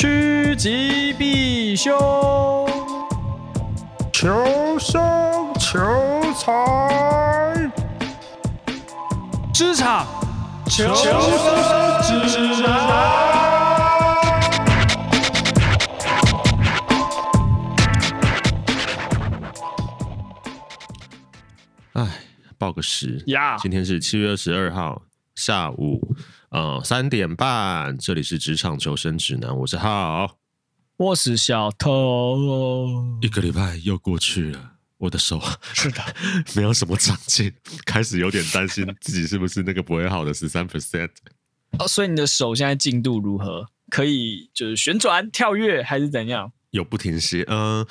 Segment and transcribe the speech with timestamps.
[0.00, 1.94] 趋吉避凶，
[4.10, 4.98] 求生
[5.58, 5.78] 求
[6.32, 7.70] 财，
[9.52, 10.06] 职场
[10.64, 11.04] 求生
[12.24, 12.72] 指南。
[21.92, 22.08] 哎，
[22.56, 25.02] 报个时呀今天是七月二十二号
[25.34, 26.16] 下午。
[26.50, 30.38] 呃，三点半，这里是职场求生指南，我是浩，
[30.96, 32.36] 我是小偷。
[33.22, 35.40] 一个礼拜又过去了，我的手
[35.72, 36.02] 是的，
[36.56, 37.52] 没有什么长进，
[37.86, 41.10] 开始有点担心自己是不是那个不会好的十三 percent。
[41.78, 43.68] 哦，所以你的手现在进度如何？
[43.88, 46.50] 可以就是旋转、跳跃还是怎样？
[46.70, 47.86] 有不停歇，嗯、呃。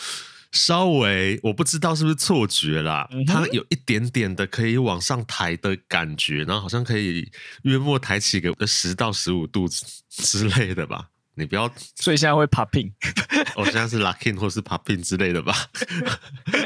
[0.51, 7.31] 稍微我不知道是不是错觉啦，嗯、它有一点点的可以往上抬的感觉，然后好像可以
[7.63, 9.67] 约莫抬起个十到十五度
[10.09, 11.09] 之类的吧。
[11.35, 12.91] 你不要，所以现在会 popping，
[13.55, 15.55] 我、 哦、现在是 locking 或是 popping 之类的吧。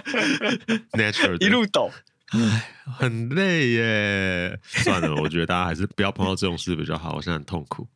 [0.94, 1.92] Natural 一路抖，
[2.32, 4.60] 唉，很累耶。
[4.64, 7.14] 算了，我觉得大家还是不要碰到这种事比较好。
[7.16, 7.88] 我现在很痛苦。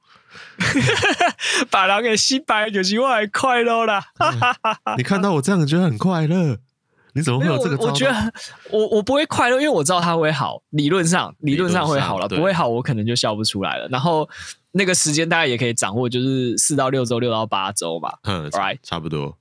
[1.72, 4.04] 把人给洗白，就是我还快乐啦！
[4.98, 6.58] 你看到我这样，觉得很快乐？
[7.14, 7.78] 你怎么会有这个？
[7.78, 8.34] 我觉得
[8.70, 13.88] 我我不会快乐，因为我知道它会好，理论上理论上会好了，不会好我可能就笑不出来了。
[13.90, 14.30] 然后
[14.74, 18.20] 那个时间大概也可以掌握，就是四到六周，六到八周吧。
[18.24, 19.36] 嗯，right，差不多。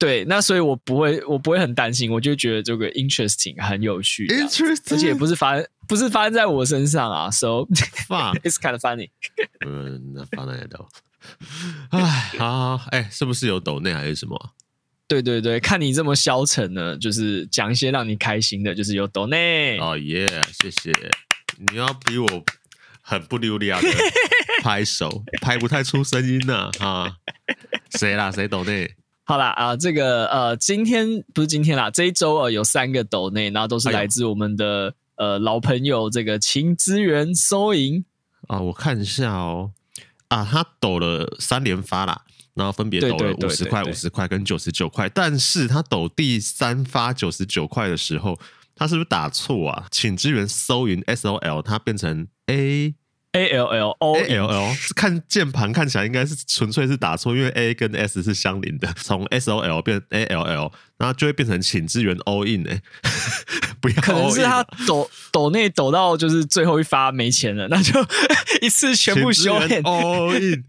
[0.00, 7.66] 对，那所以我不会，我不会很担心，我就觉得这个 interesting 很有趣，interesting，而且也不是发生，不是发生在我身上啊，so
[8.08, 9.10] fun, it's kind of funny。
[9.66, 10.86] 嗯，那放在哪？
[11.90, 12.00] 哎，
[12.38, 14.52] 好，好，哎，是不是有抖内还是什么？
[15.06, 19.76] 对对对，看你这么消沉呢，就是讲一些让你开心的，就是有抖内。
[19.80, 20.26] 哦耶，
[20.62, 20.92] 谢谢。
[21.70, 22.26] 你要比我
[23.02, 23.76] 很不流利的
[24.62, 27.16] 拍手，拍不太出声音呢啊？
[27.98, 28.32] 谁啦？
[28.32, 28.94] 谁抖内？
[29.30, 38.04] 好啦，啊，这个呃，今天不是今天啦，这一周呃有三个抖内，然后都是来自我们的、哎、呃老朋友，这个情资源收银
[38.48, 39.70] 啊，我看一下哦，
[40.26, 42.22] 啊，他抖了三连发啦，
[42.54, 48.36] 然后分别抖了五十块、五十块跟九十九块，但是他抖第三发九十九块的时候，
[48.74, 49.86] 他是不是打错啊？
[49.92, 52.96] 请支援收银 S O L，他变成 A。
[53.32, 60.24] A L L O A L L，看键盘看起来应该是纯粹是打错，因为 A 跟 S 是相邻的，从 S O L 变 A
[60.24, 62.82] L L，然后就会变成请支援 all in 哎、欸，
[63.80, 68.04] 不要可能是他抖抖内抖到就是最后一发没钱了， 那就
[68.62, 70.64] 一次全部修 all in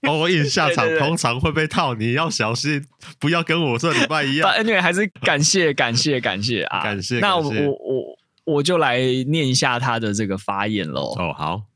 [0.00, 2.86] all in 下场通常会被套，你要小心，
[3.18, 4.50] 不要跟我这礼拜一样。
[4.50, 7.18] 但 anyway 还是感谢感谢感谢啊，感谢。
[7.18, 11.14] 那我我我我就来念一下他的这个发言喽。
[11.18, 11.67] 哦好。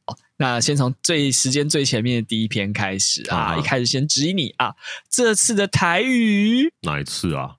[0.43, 4.75] 那先从最时间最前面的第一篇开始啊，啊一开始先指引你啊，
[5.09, 7.59] 这次的台语哪一次啊？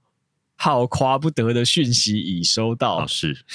[0.57, 3.45] 好夸不得的讯息已收到，啊、是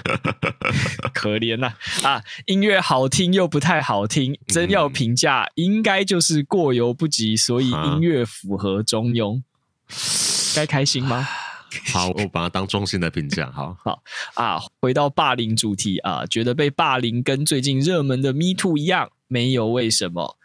[1.14, 1.72] 可怜呐
[2.02, 2.24] 啊，啊！
[2.44, 9.40] 音乐好听又不太好听，真要评价，应该就是过犹不及，所以音乐符合中庸，
[10.54, 11.26] 该、啊、开心吗？
[11.92, 13.50] 好，我把它当中性的评价。
[13.50, 14.02] 好好
[14.34, 20.36] 啊，回到霸凌主题啊，觉得被霸凌跟最近热门的 Me Too 一样，没有为什么。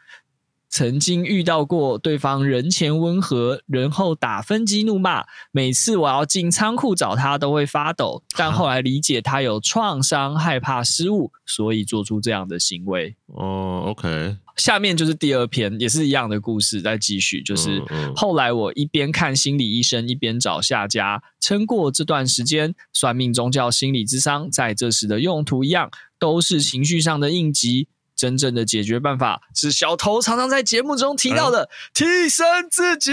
[0.72, 13.16] 曾经遇到过对方人前温和，人后打分机怒骂，每次我要进仓库找他都会发抖，但后来理解他有创伤，害怕失误，所以做出这样的行为。
[13.28, 14.38] 哦，OK。
[14.56, 17.42] 下面就是第二篇，也是一样的故事，再继续。
[17.42, 17.82] 就是
[18.16, 22.74] 后来我一边看心理医生，一边找下家，撑过这段时间。
[22.94, 27.88] 算命、宗教、心理智商，在这时的用途一样，都是情绪上的应急。
[28.22, 33.12] 真正的解决办法是小头常常在节目中提到的，提升自己。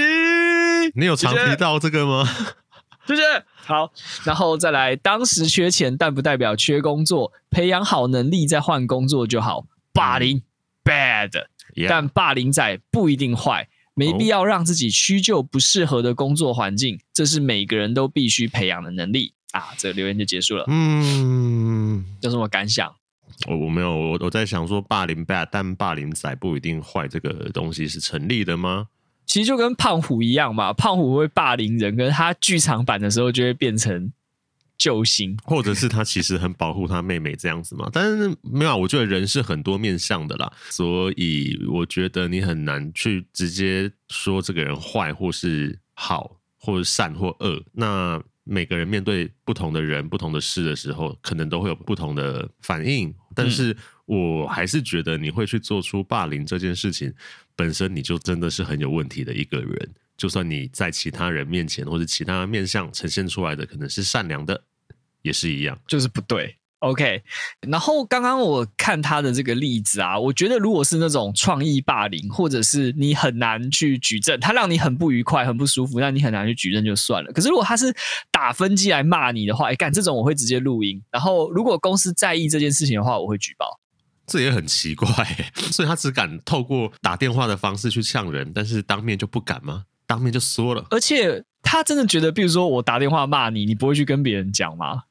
[0.94, 2.28] 你有常提到这个吗？
[3.06, 3.22] 谢谢。
[3.64, 3.91] 好，
[4.24, 9.64] 然后再来，当时缺钱，但不代表缺工作，培养好能力再换工作就好。
[9.94, 10.42] 霸凌。
[10.84, 11.30] bad，
[11.88, 19.69] 但霸凌仔不一定坏，没必要让自己屈就不适合的工作环境，这是每个人都必须培养的能力啊！
[19.78, 20.64] 这个留言就结束了。
[20.69, 22.94] 嗯，有什么感想？
[23.46, 28.88] 我我没有，我我在想说霸凌 bad，但霸凌仔不一定坏，这个东西是成立的吗？
[29.26, 34.12] 其实就跟胖虎一样嘛，胖虎会霸凌人，可是他剧场版的时候就会变成。
[34.79, 37.90] 救星，或者是他其实很保护他妹妹这样子嘛？
[37.93, 47.61] 但是没有，我觉得人是很多面向的啦，所以我觉得你很难去直接说这个人坏或是好，或是善或恶。
[47.73, 53.12] 那每个人面对不同的人、不同的事的时候，可能都会有不同的反应。
[53.38, 57.14] 但是我还是觉得你会去做出霸凌这件事情
[57.55, 59.90] 本身，你就真的是很有问题的一个人。
[60.17, 64.61] 就算你在其他人面前或者其他面相呈现出来的可能是善良的，
[65.23, 66.57] 也是一样，就是不对。
[66.80, 67.22] OK，
[67.69, 77.32] 然后刚刚我看他的这个例子啊，我觉得如果是那种创意霸凌，或者是你很难去举证，他让你很不愉快、很不舒服，那你很难去举证就算了。
[77.32, 77.92] 可是如果他是
[78.30, 81.02] 打分机来骂你的话，哎，干这种我会直接录音。
[81.10, 83.81] 然后如果公司在意这件事情的话，我会举报。
[84.26, 85.08] 这也很奇怪，
[85.72, 89.84] 所以他只敢透过打电话的方式去呛人，但是当面就不敢吗？
[90.06, 95.02] 当面就说了，而且他真的觉得，比如说我打电话骂你，你不会去跟别人讲吗？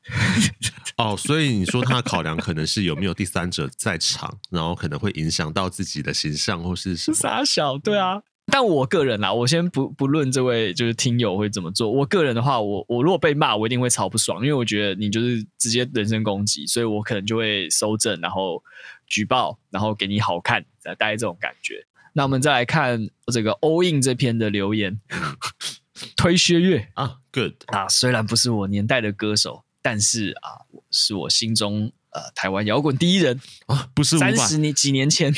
[0.97, 7.15] 哦，所以你说他的考量可能是有没有第三者在场，然后可能会影响到自己的形象，或是什么？
[7.15, 8.21] 傻小，对啊。
[8.49, 11.91] 但我个人啦，我先不不论这位就是听友会怎么做。
[11.91, 18.63] 我个人的话，我我如果被骂，我一定会超不爽，因为我觉得你就是直接人身攻击，所以我可能就会收证，然后
[19.05, 21.85] 举报，然后给你好看，大概这种感觉。
[22.13, 24.97] 那我们再来看这个 all in 这篇的留言，
[26.15, 26.89] 推薛岳。
[26.95, 27.53] 啊，good。
[27.67, 33.39] 啊，虽然不是我年代的歌手，但是啊，是我心中呃台湾摇滚第一人。
[33.67, 35.33] 啊，不是三十年几年前，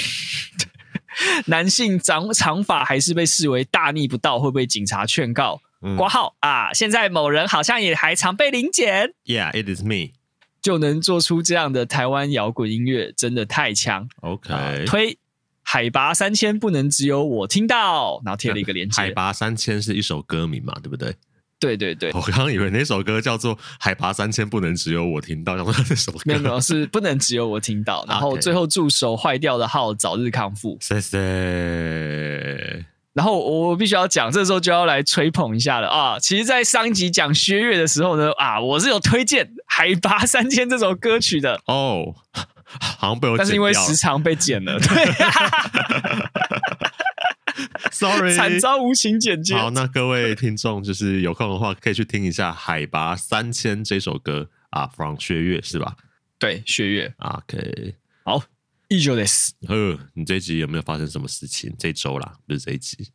[1.48, 5.62] 男性长长发还是被视为大逆不道，会被警察劝告。
[5.98, 10.10] 挂、嗯、号啊，现在某人好像也还常被临检，Yeah，it is me，
[10.62, 14.10] 就能做出这样的台湾摇滚音乐，真的太强。
[14.22, 15.19] OK，、啊、推。
[15.72, 19.00] 海拔三千不能只有我听到，然后贴了一个链接。
[19.00, 21.14] 海拔三千是一首歌名嘛，对不对？
[21.60, 26.22] 对对对，我刚刚以为那首歌叫做《海拔三千不能只有我听到》，叫做那首歌。
[26.26, 28.04] 没有没有，是不能只有我听到。
[28.10, 30.76] 然后最后祝手坏掉的号早日康复。
[30.82, 32.84] 谢谢。
[33.14, 36.18] 然后我必须要讲，这时候就要来吹捧一下了啊！
[36.18, 42.16] 其实，在上一集讲薛岳的时候呢，啊，我是有推荐《海拔三千》这首歌曲的哦。
[42.80, 44.88] 好像被我但是因为时长被剪了， 对
[47.92, 49.54] ，sorry，惨遭无情剪辑。
[49.54, 55.96] 好，那各位听众就是有空的话，可以去听一下《海拔三千》这首歌啊，from 薛岳是吧？
[56.38, 57.14] 对，薛岳。
[57.18, 58.44] OK，好，
[58.88, 59.50] 以上です。
[59.68, 61.74] 呃，你这一集有没有发生什么事情？
[61.78, 63.12] 这周啦，不是这一集。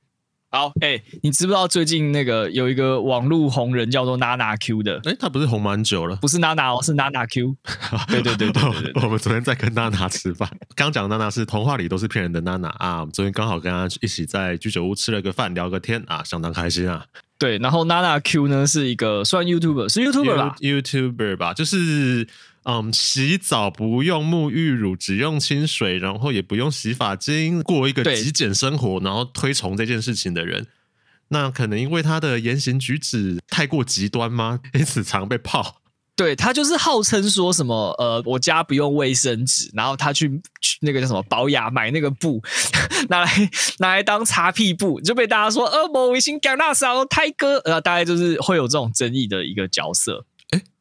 [0.55, 4.99] 好，哎、欸，你知不知道最近那个有一个网络红人叫做娜娜 Q 的？
[4.99, 6.15] 哎、欸，他不是红蛮久了？
[6.23, 7.57] 不是娜娜哦，是娜娜 Q。
[8.07, 8.63] 对对对对，
[9.03, 13.01] 我们昨天在跟娜娜吃饭，刚讲的娜娜是童话里都是骗人的娜娜啊。
[13.01, 17.05] 我们昨天刚好跟她一起在居酒屋吃了个饭，聊个天啊，相当开心啊。
[17.37, 22.29] 对，然后娜娜 Q 呢是一个算 YouTuber，是 YouTuber 吧？YouTuber 吧，就是。
[22.65, 30.67] 嗯，洗澡不用沐浴乳，只用清水，然后也不用洗发精，过一个极简生活，然后推崇这件事情的人，
[31.29, 34.61] 那可能因为他的言行举止太过极端吗？
[34.73, 35.83] 因此常被泡。
[36.17, 40.29] 对，他就是号称说什么呃，我家不用卫生纸，然后他去
[40.61, 42.41] 去那个叫什么保雅买那个布，
[43.11, 50.25] 拿来拿来当擦屁布，就被大家说呃，某微信干那啥泰哥，呃，大概就是会有这种争议的一个角色。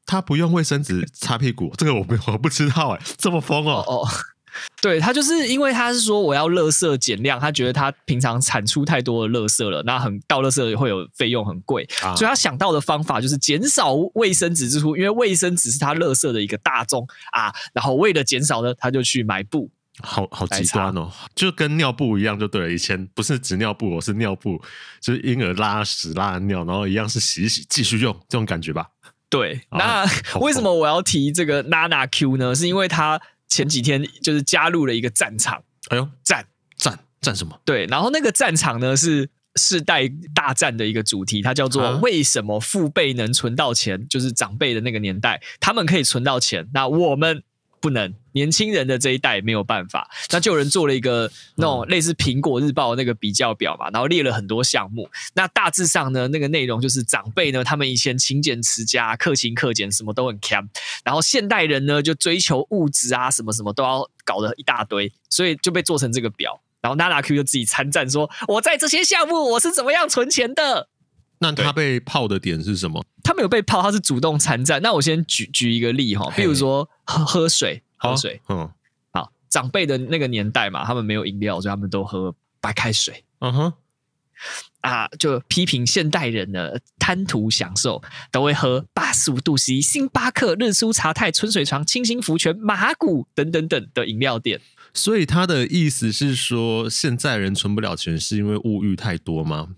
[0.06, 3.84] 他不用卫生纸擦屁股，这个我没我不知道哎，这么疯哦。
[3.88, 4.08] 哦，
[4.82, 19.72] 对，他就是因为他是说我要垃圾减量，他觉得他平常产出太多的垃圾了，那很倒垃圾会有费用很贵，啊，所以他想到的方法就是减少卫生纸支出，因为卫生纸是他垃圾的一个大宗啊，然后为了减少呢，他就去买布，
[20.02, 24.62] 好好极端哦，就跟尿布一样就对了，以前不是纸尿布，我是尿布，
[25.02, 28.88] 就是婴儿拉屎拉尿，然后一样是洗一洗继续用这种感觉吧。
[29.34, 30.06] 对，那
[30.40, 32.54] 为什么我要提这个娜娜 Q 呢？
[32.54, 35.64] 是因为他前几天就是加入了一个战场。
[35.90, 36.46] 哎呦，战
[36.78, 37.60] 战战什么？
[37.66, 47.42] 对，然后那个战场呢是世代大战的一个主题，它叫做“为什么父辈能存到钱”，就是长辈的那个年代，他们可以存到钱，那我们。
[47.84, 55.10] 不能，年轻人的这一代没有办法，那就有人做了一个那种类似苹果日报那个比较表嘛，然后列了很多项目。
[55.34, 60.66] 那大致上呢，那个内容就是长辈呢，他们以前勤俭持家、克勤克俭，什么都很 cam。
[61.04, 66.62] 然后现代人呢，就追求物质啊，什么什么都要搞得一大堆，所以就被做成这个表。
[66.82, 70.88] 然后娜娜 Q 就自己参战说：“我在这些项目我是怎么样存钱的。”
[71.52, 73.04] 那他被泡的点是什么？
[73.22, 74.82] 他没有被泡，他是主动参战。
[74.82, 78.70] 那我先举举一个例哈，比如说喝喝水，喝水，嗯，
[79.12, 83.24] 好，长辈的那个年代嘛，他们没有饮料，所以他们都喝白开水。
[83.40, 83.74] 嗯哼，
[84.82, 94.62] 啊，就批评现代人呢贪图享受，都会喝八十五度 C、星巴克、日出茶太、春水床、清新福泉、马古等等等的饮料店。
[94.94, 99.70] 所以他的意思是说，现在人存不了钱，是因为物欲太多吗？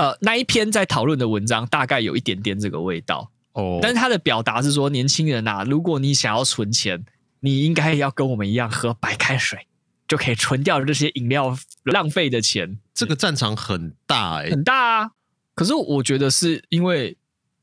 [0.00, 7.04] 呃，那一篇在讨论的文章大概有一点点这个味道哦，但是他的表达是说，年轻人呐、啊，如果你想要存钱，
[7.40, 9.66] 你应该要跟我们一样喝白开水，
[10.08, 11.54] 就可以存掉这些饮料
[11.84, 12.78] 浪费的钱。
[12.94, 15.10] 这个战场很大哎、欸，很大啊！
[15.54, 17.18] 可是我觉得是因为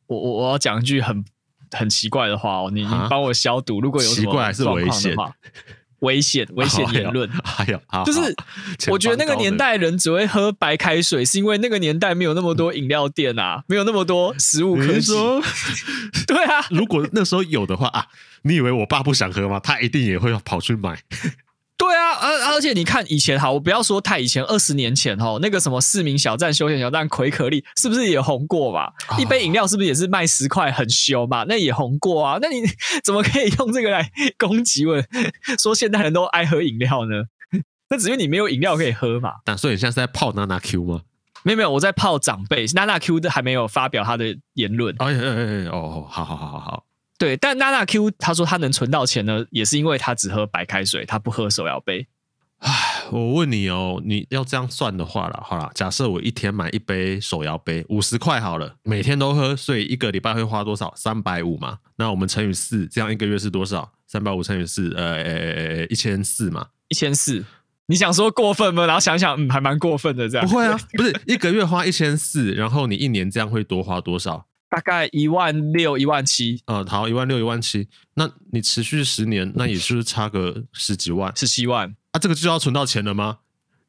[0.06, 1.25] 我我我要讲一句很
[1.72, 5.15] 很奇怪的话哦，你你帮我消毒，如果有什么奇怪还是危险。
[6.00, 8.36] 危险危险言论，还有，还有就是
[8.89, 15.42] 我觉得那个年代人只会喝白开水，是因为那个年代没有那么多饮料店啊，没有那么多食物可以说。
[16.27, 18.06] 对啊，如果那时候有的话啊，
[18.44, 19.60] 你以为我爸不想喝吗？
[19.60, 21.00] 他一定也会跑去买。
[21.88, 28.88] 对啊，而而且你看以前，哈，我不要说太以前，二十年前哦，那个什么市民小站、休闲小站、葵可力，是不是也红过嘛？
[29.10, 31.46] 哦、一杯饮料是不是也是卖十块，很羞嘛？
[31.48, 32.39] 那也红过啊。
[32.41, 32.62] 那你
[33.06, 35.01] 怎么可以用这个来攻击我？
[35.58, 37.24] 说现代人都爱喝饮料呢？
[37.89, 39.36] 那只因为你没有饮料可以喝嘛。
[39.46, 41.03] 那所以你现在是在泡娜娜 Q 吗？
[41.44, 44.94] 没有没有，我在泡长辈娜娜 Q 的还没有发表他的言论。
[45.00, 46.84] 哎哎哎哎哦，好好好好好。
[47.17, 52.07] 对，但娜娜 Q 他说他能存到钱呢，也是因为他只喝白开水，他不喝手摇杯。
[52.59, 60.91] 唉，我问你哦，你要这样算的话了，好了，假设我一天买一杯手摇杯，五十块好了，每天都喝，所以一个礼拜会花多少？
[60.95, 61.77] 三百五嘛。
[61.97, 63.91] 那我们乘以四，这样一个月是多少？
[64.07, 66.67] 三百五乘以四，呃，一千四嘛。
[66.88, 67.45] 一千四，
[67.88, 68.86] 你想说过分吗？
[68.86, 70.47] 然后想想，嗯，还蛮过分的这样。
[70.47, 74.45] 不会啊，不是一个月花一千四，然后你一年这样会多花多少？
[74.77, 83.39] 大概一万六、一万七，呃，好，一万六、一万七，那你持续十年，那也就是差个十几万，十七万啊，这个就要存到钱了吗？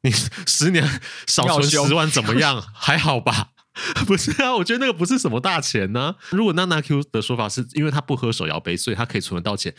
[0.01, 0.09] 你
[0.47, 0.83] 十年
[1.27, 2.59] 少存十万怎么样？
[2.73, 3.51] 还好吧？
[4.07, 6.15] 不是啊，我觉得那个不是什么大钱呢、啊。
[6.31, 9.71] 如果娜娜 Q 的说法是因为他不喝手摇杯，所以他可以存得到钱，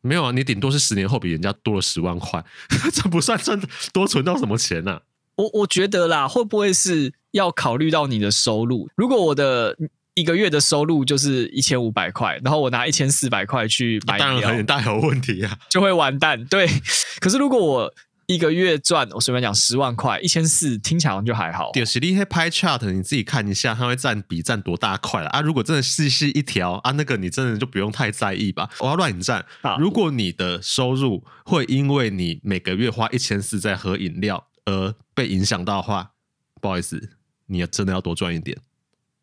[0.00, 2.42] 没有啊，你顶多是十年后比人家多了十万块，
[2.90, 3.60] 这不算算
[3.92, 5.02] 多存到什么钱呢、啊？
[5.36, 8.88] 我我觉得啦，会不会是要考虑到你的收入？
[8.96, 9.76] 如果我的
[10.14, 16.44] 一个月的收入就是一千五百块，然后我拿一千四百块去买，当然很大有问题啊，就会完蛋。
[16.46, 16.68] 对，
[17.20, 17.94] 可是如果我
[18.26, 21.70] 一个月赚，我随便讲十万块，一千四听起来就还好。
[21.72, 25.40] 对，实力黑拍 chart，你自己看一下，它会占比占多大块了啊？
[25.40, 28.70] 如果真的细细一条啊，那个你真的就不用太在意吧。
[28.78, 29.44] 我要乱战。
[29.78, 36.12] 如果你的收入会因为你每个月花一千四在喝饮料而被影响到的话，
[36.62, 37.10] 不好意思，
[37.46, 38.56] 你要真的要多赚一点。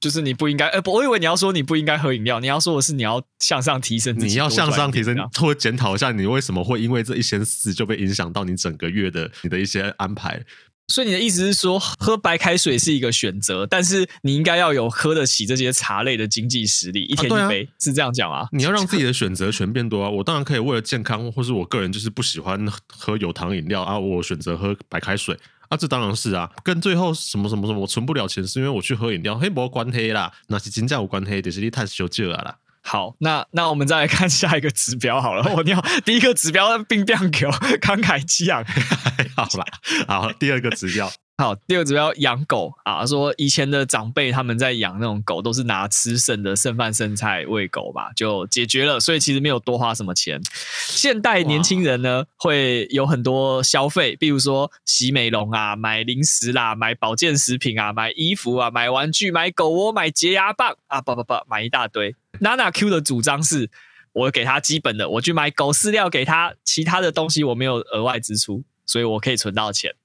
[0.01, 10.43] 就是你不应该，呃，不，我以为你要说你不应该喝饮料，你要说的是你要向上提升，你要向上提升，或检讨一下你为什么会因为这一些事就被影响到你整个月的你的一些安排。
[10.87, 18.45] 所以你的意思是说，喝白开水是一个选择，但是你应该要有喝得起这些茶类的经济实力，一天一杯，啊啊、是这样讲啊？
[18.51, 20.09] 你要让自己的选择权变多啊！
[20.09, 25.37] 我当然可以为了健康，或是我个人就是不喜欢喝有糖饮料啊，我选择喝白开水。
[25.71, 32.57] 啊，这当然是啊，跟最后什么什么什么，我存不了钱，是因为我去喝饮料，嘿，没关黑啦，那是金价有关黑，就是你太小气了啦。
[32.83, 37.49] 好，那那我们再来看下一个指标好了， 我尿第一个指标冰冰球
[37.79, 38.65] 慷慨激昂，
[39.37, 39.65] 好吧，
[40.09, 41.09] 好，第二个指标。
[41.41, 50.39] 好，第二个指标养狗啊，说以前的长辈他们在养那种狗，都是拿吃剩的剩饭剩菜喂狗吧，就解决了，所以其实没有多花什么钱。
[50.85, 62.15] 现代年轻人呢，会有很多消费，比如说洗美容啊，买零食啦，买保健食品啊，买衣服啊，买玩具，买狗窝，买洁牙棒啊，不不不，买一大堆。
[62.41, 63.67] 娜娜 Q 的主张是，
[64.13, 69.95] 我给他基本的，我去买狗饲料给他，其他的东西我没有额外支出，所以我可以存到钱，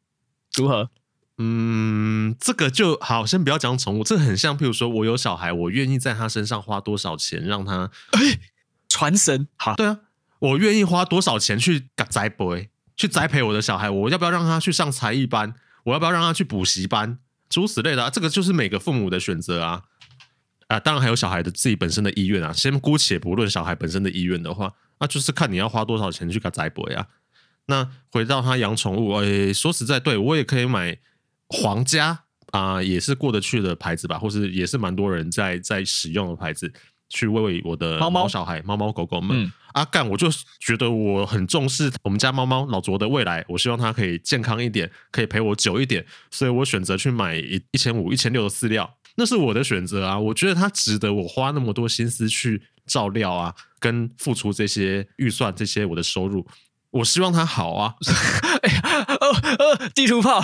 [0.55, 0.88] 如何？
[1.38, 8.38] 嗯，这个就好，先不要讲宠物，这个很像，譬如说我有小孩，我愿意在他身上花多少钱让他哎
[8.88, 9.47] 传神。
[9.57, 9.99] 好，对啊，
[10.38, 15.52] 我愿意花多少钱去栽培，去栽培我的小孩，我要不要让他去上才艺班？
[15.85, 17.19] 我要不要让他去补习班？
[17.50, 19.83] 诸如此类的啊，这个就是每个父母的选择啊。
[20.69, 22.50] 啊，当然还有小孩的自己本身的意愿啊。
[22.50, 27.07] 先姑且不论小孩本身的意愿的话，那就是看你要花多少钱去给他栽培啊。
[27.66, 30.99] 那回到他养宠物，哎，说实在，对我也可以买。
[31.49, 32.09] 皇家
[32.53, 36.73] 啊、呃，也是过得去的牌子吧，或是也是蛮多人在在使用的牌子，
[37.09, 39.50] 去喂喂我的猫猫小孩、猫猫狗狗们。
[39.73, 50.19] 阿、嗯、干、啊，我就觉得我很重视我们家猫猫老卓的未来，我希望它可以健康一点，可以陪我久一点，所以我选择去买一一千五、一千六的饲料，那是我的选择啊。
[50.19, 56.47] 我觉得它值得我花那么多心思去照料啊，跟付出这些预算、这些我的收入。
[56.90, 57.95] 我希望他好啊！
[58.62, 60.43] 哎呀，呃呃，地图炮，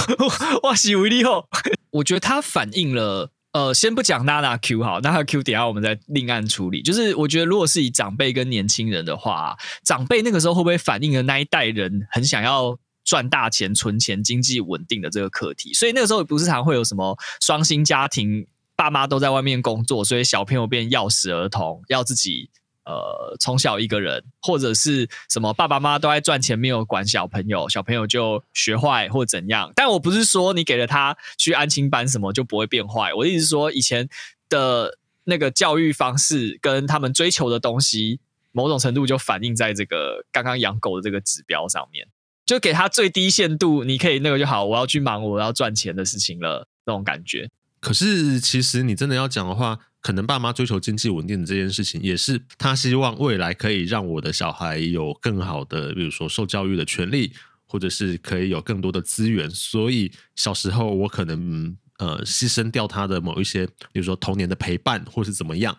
[0.64, 1.46] 哇西维利后，
[1.90, 6.82] 我觉得他反映了，呃，先不讲娜娜 Q 好，娜娜 Q 等下我们再另案处理。
[6.82, 15.72] 就是我觉得，如果是以长辈跟年轻人的话，长辈那个时候会不会反映了那一代人很想要赚大钱、存钱、经济稳定的这个课题？
[15.72, 22.50] 所以那个时候不是常会有什么双薪家庭，爸妈都在外面工作，所以小朋友变钥匙儿童，要自己。
[22.86, 29.72] 呃，从小一个人，或者是什么爸爸妈妈都在赚钱，没有管小朋友，小朋友就学坏或怎样。
[29.74, 34.08] 但我不是说你给了他去安亲班什么就不会变坏，我的意思是说以前
[34.48, 38.20] 的那个教育方式跟他们追求的东西，
[38.52, 42.06] 某种程度就反映在这个刚刚养狗的这个指标上面，
[42.46, 47.50] 就给他最低限度，你可以那个就好，我要去忙我要赚钱的事情了，那种感觉。
[47.80, 49.80] 可是其实你真的要讲的话。
[50.06, 57.32] 可能爸妈追求经济稳定的这件事情，也是他希望未来可以让我的小孩有更好的，比如说受教育的权利，
[57.66, 59.50] 或者是可以有更多的资源。
[59.50, 65.76] 所以小时候我可能呃牺牲掉他的某一些，比如说童年的陪伴，或是怎么样。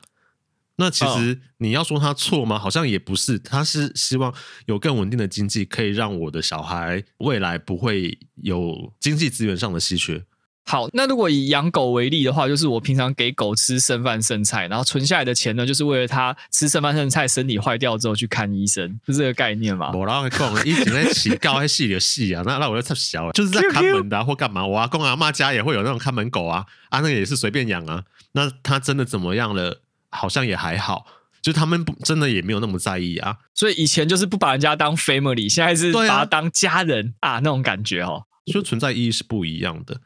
[0.76, 2.60] 那其实你要说他错吗？
[2.60, 4.34] 好像也不是，他是希望
[4.66, 10.22] 有更稳定的经济，可以让我的小孩未来不会有经济资源上的稀缺。
[10.68, 19.92] 好，那如果以养狗为例的话，就是我平常给狗吃剩饭剩菜，然后存下来的钱呢，就是为了它吃剩饭剩菜，身体坏掉之后去看医生，是这个概念吗？
[19.94, 24.66] 我然后讲一直在起告还戏里的戏啊， 那那我就太小了，就是在看门的、啊、或干嘛。
[24.68, 28.04] 我阿公阿妈家也会有那种看门狗啊，啊，那个也是随便养啊。
[28.34, 29.82] 那它真的怎么样了？
[30.10, 31.06] 好像也还好，
[31.42, 33.38] 就他们不真的也没有那么在意啊。
[33.54, 40.02] 所以以前就是不把人家当 family，现在是把他当家人啊，啊，那种感觉哦，就存在意义是不一样的。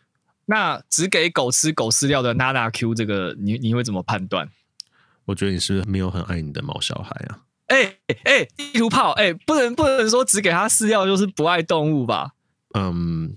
[0.51, 4.49] 那只给狗吃狗饲料的娜娜 Q，这个你你会怎么判断？
[5.23, 7.39] 我觉得你是没有很爱你的毛小孩啊？
[7.67, 12.31] 哎哎、欸，地图炮，哎、欸，不能不能说只给他饲料就是不爱动物吧？
[12.73, 13.33] 嗯，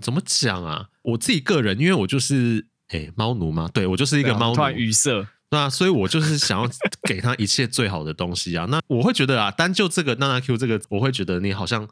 [0.00, 0.88] 怎么讲啊？
[1.02, 6.68] 我自己个人，因为我就是哎猫奴嘛，对我就是一个猫奴，语塞，对啊，所以我就是想要
[7.04, 8.66] 给他一切最好的东西啊。
[8.68, 11.88] 那我会觉得啊，单就这个娜娜 Q 这个，我会觉得你好像。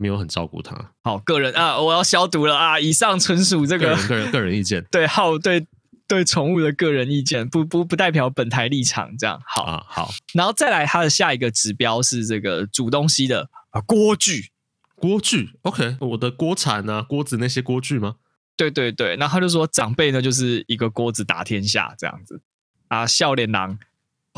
[0.00, 0.74] 没有很照顾他。
[1.02, 2.80] 好，个人啊，我要消毒了啊！
[2.80, 4.82] 以上纯属这个个人个人，个人意见。
[4.90, 5.66] 对，好，对
[6.08, 9.14] 对，宠物的个人意见，不不不代表本台立场。
[9.18, 10.10] 这样好啊，好。
[10.32, 14.50] 然后再来，它的下一个指标是这个煮东西的啊锅具，
[14.96, 15.50] 锅具。
[15.62, 18.16] OK，我的锅铲啊，锅子那些锅具吗？
[18.56, 19.16] 对对对。
[19.16, 22.40] 然后他就说，长辈呢就是一个锅子打天下这样子
[22.88, 23.78] 啊，笑脸郎。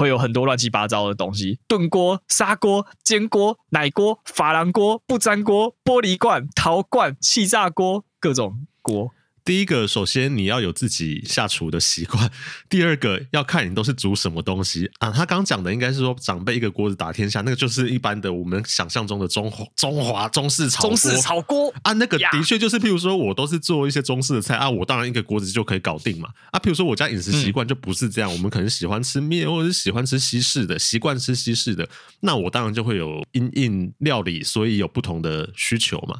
[0.02, 9.12] 会有很多乱七八糟的东西：炖锅、砂锅、煎锅、奶锅、珐琅锅、不粘锅、玻璃罐、陶罐、气炸锅，各种锅。
[9.44, 12.28] 第一个，首先你要有自己下厨的习惯；
[12.68, 15.10] 第二个，要看你都是煮什么东西啊。
[15.10, 21.92] 他刚讲的应该是说长辈一个锅子打天下，那个就是一般的我们想象中的中华中华中式炒中式炒锅啊。
[21.94, 26.28] 那个的确就是，譬如说我都是做一些中式的菜啊，我当然一个锅子就可以搞定嘛。
[26.52, 31.88] 啊，譬如说我家饮食习惯就不是这样，嗯、我们可能喜欢吃面，或者是喜欢吃西式的，习惯吃西式的，
[32.20, 36.16] 那我当然就会有因应料理，所以有不同的需求嘛。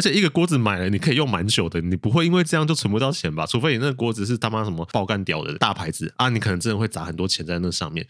[0.00, 3.44] 而且一个锅子买了，你可以用蛮久的，你不会因为这样就存不到钱吧？
[3.44, 8.06] 除非你那个锅子是他妈什么爆干屌的大牌子啊，你可能真的会砸很多钱在那上面。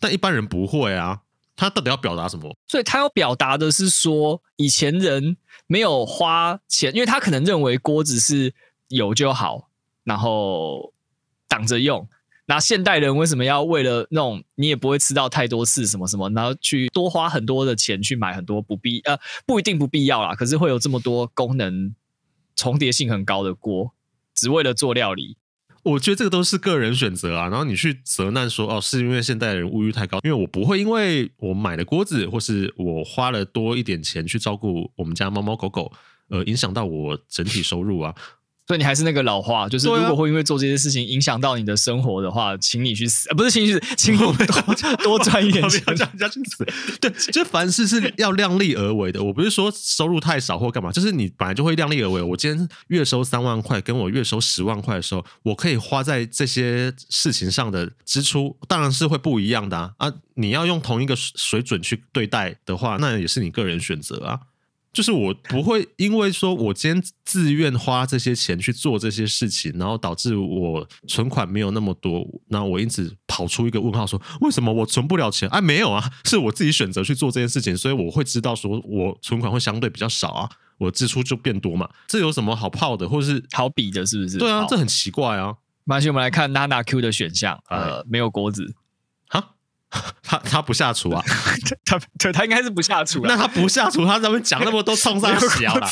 [0.00, 1.20] 但一般人不会啊，
[1.54, 2.56] 他到底要表达什么？
[2.66, 5.36] 所以他要表达的是说，以前人
[5.66, 8.54] 没有花钱，因为他可能认为锅子是
[8.88, 9.68] 有就好，
[10.04, 10.94] 然后
[11.46, 12.08] 挡着用。
[12.50, 21.94] 那现代人为什么要为了那种你也不会吃到太多次什么什么，然后去多花很多的钱去买很多不必呃不一定不必要啦，可是会有这么多功能
[22.56, 23.92] 重叠性很高的锅，
[24.34, 25.36] 只为了做料理。
[25.84, 27.48] 我觉得这个都是个人选择啊。
[27.48, 35.92] 然后你去责难说哦，是因为现代人物欲太高，因为我不会因为我买了锅子，或是我花了多一点钱去照顾我们家猫猫狗狗，
[36.30, 38.14] 呃，影响到我整体收入啊。
[38.68, 46.66] 所以你还是那个老话，就是如果会因为做这些事情影响到你的生活的话，请你去死，不是请你去死，请我们多 多赚一点钱，叫人家去死。
[47.00, 49.22] 对，就凡事是要量力而为的。
[49.22, 52.20] 我不是说收入太少或干嘛，就是你本来就会量力而为。
[52.20, 59.94] 我今天月收三万块，跟我月收十万块的时候，我可以花在这些事情上的支出，当然是会不一样的啊。
[59.96, 64.40] 啊，你要用同一个水准去对待的话，那也是你个人选择啊。
[64.92, 75.48] 就是我不会因为说我今天自愿花这些钱去做这些事情，然后导致我存款没有那么多，那我因此跑出一个问号，说为什么我存不了钱？
[75.50, 80.48] 哎，没有啊，是我自己选择去做这件事情，所以我会知道说我存款会相对比较少啊，
[80.78, 84.38] 我支出就变多嘛，这有什么好泡的，或是好比的，是不是？
[84.38, 85.54] 对啊，这很奇怪啊。
[85.84, 88.74] 没关系，我们来看娜娜 Q 的选项，呃，没有锅子。
[90.22, 91.22] 他他不下厨啊？
[91.86, 93.22] 他他他应该是不下厨。
[93.24, 95.90] 那他不下厨，他怎么讲那么多冲上小了？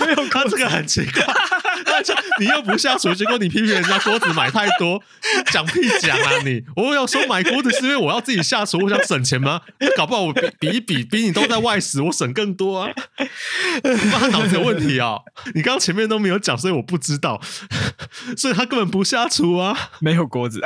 [0.00, 1.24] 我没有， 他这个很奇怪。
[2.40, 5.02] 你又不下厨，结果你批评人家锅子买太多，
[5.50, 6.62] 讲屁讲啊你！
[6.76, 9.60] 我要说买锅子是因为我要自己下厨，我想省钱吗？
[9.96, 12.90] 搞不好我比比一比，比你都在外食，我省更多啊！
[14.12, 15.18] 他脑子有问题啊！
[15.54, 17.40] 你刚刚前面都没有讲，所以我不知道。
[18.36, 20.60] 所以他根本不下厨啊，没有锅子，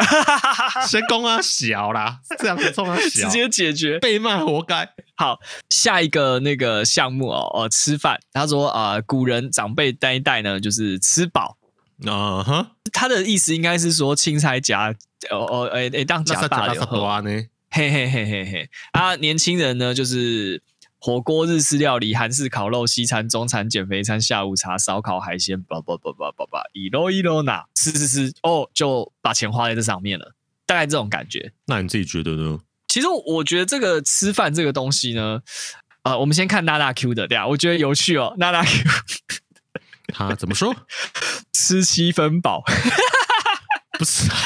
[0.87, 4.88] 先攻啊小啦，这样子冲啊小，直接解决，被骂活该。
[5.14, 8.18] 好，下一个那个项目哦，哦，吃饭。
[8.33, 11.58] 他说啊、呃，古人长辈那一代呢，就是吃饱
[12.06, 12.62] 啊哈。
[12.62, 12.66] Uh.
[12.92, 14.94] 他的意思应该是说，青菜夹
[15.30, 17.30] 哦哦，哎哎，当夹大的喝呢，
[17.70, 18.70] 嘿嘿嘿嘿嘿。
[18.92, 20.62] 啊，年轻人呢，就是
[20.98, 30.34] 火锅、日式料理、韩式烤肉、西餐、中餐、减肥餐、下午茶、烧烤、海鲜，叭叭叭叭叭叭，一罗一罗拿，吃吃吃，哦，就把钱花在这上面了，
[30.66, 31.52] 大概这种感觉。
[31.66, 32.60] 那你自己觉得呢？
[32.88, 35.40] 其实我觉得这个吃饭这个东西呢，
[36.02, 38.34] 呃，我们先看娜娜 Q 的，对啊，我觉得有趣哦。
[38.36, 38.84] 娜娜 Q，
[40.12, 40.75] 他怎么说？
[41.53, 42.62] 吃七分饱？
[43.98, 44.37] 不是，等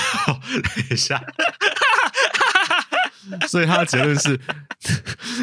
[0.91, 1.23] 一下。
[3.49, 4.39] 所以他的结论是，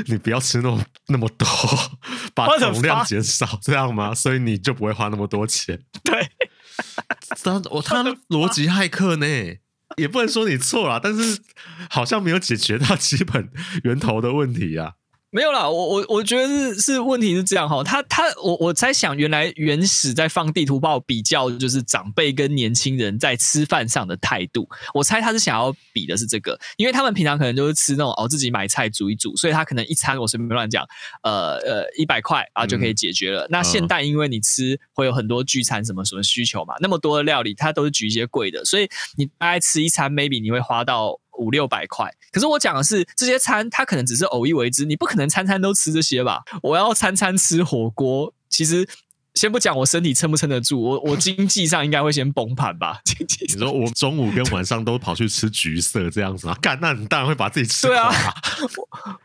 [0.08, 1.46] 你不要吃那么那么多，
[2.34, 4.16] 把总量减少，这样吗？
[4.16, 5.84] 所以你就不会花那么多钱。
[6.04, 6.30] 对，
[7.44, 9.28] 他我他的逻辑骇客呢？
[9.98, 11.40] 也不能说你错了，但是
[11.90, 13.52] 好像没有解决到基本
[13.84, 14.94] 源头的问题啊。
[15.34, 24.70] 没有啦，我我我觉得是是问题是这样哈，他他我我在想，原来原始在放地图炮比较，就是长辈跟年轻人在吃饭上的态度。
[24.94, 30.86] 我猜他是想要比的是这个，因为他们平常可能就是吃那种哦自己买菜煮一煮，所以他可能一餐我随便乱讲，
[31.24, 33.46] 呃呃一百块啊就可以解决了。
[33.46, 41.20] 嗯、那现代因为你吃会有很多聚餐什么什么需求嘛，那么多的料理，它都是举一些贵的，所以你大概吃一餐，maybe 你会花到。
[41.38, 46.44] 五六百块，可是我讲的是这些餐，它可能只是偶一为之，你不可能餐餐都吃这些吧？
[46.62, 48.88] 我要餐餐吃火锅，其实
[49.34, 53.00] 先不讲我身体撑不撑得住，我我经济上应该会先崩盘吧？
[53.06, 56.58] 经济上，你说我中午跟晚上都跑去吃橘色这样子啊？
[56.62, 57.96] 干，那你当然会把自己吃垮。
[57.96, 58.34] 对啊。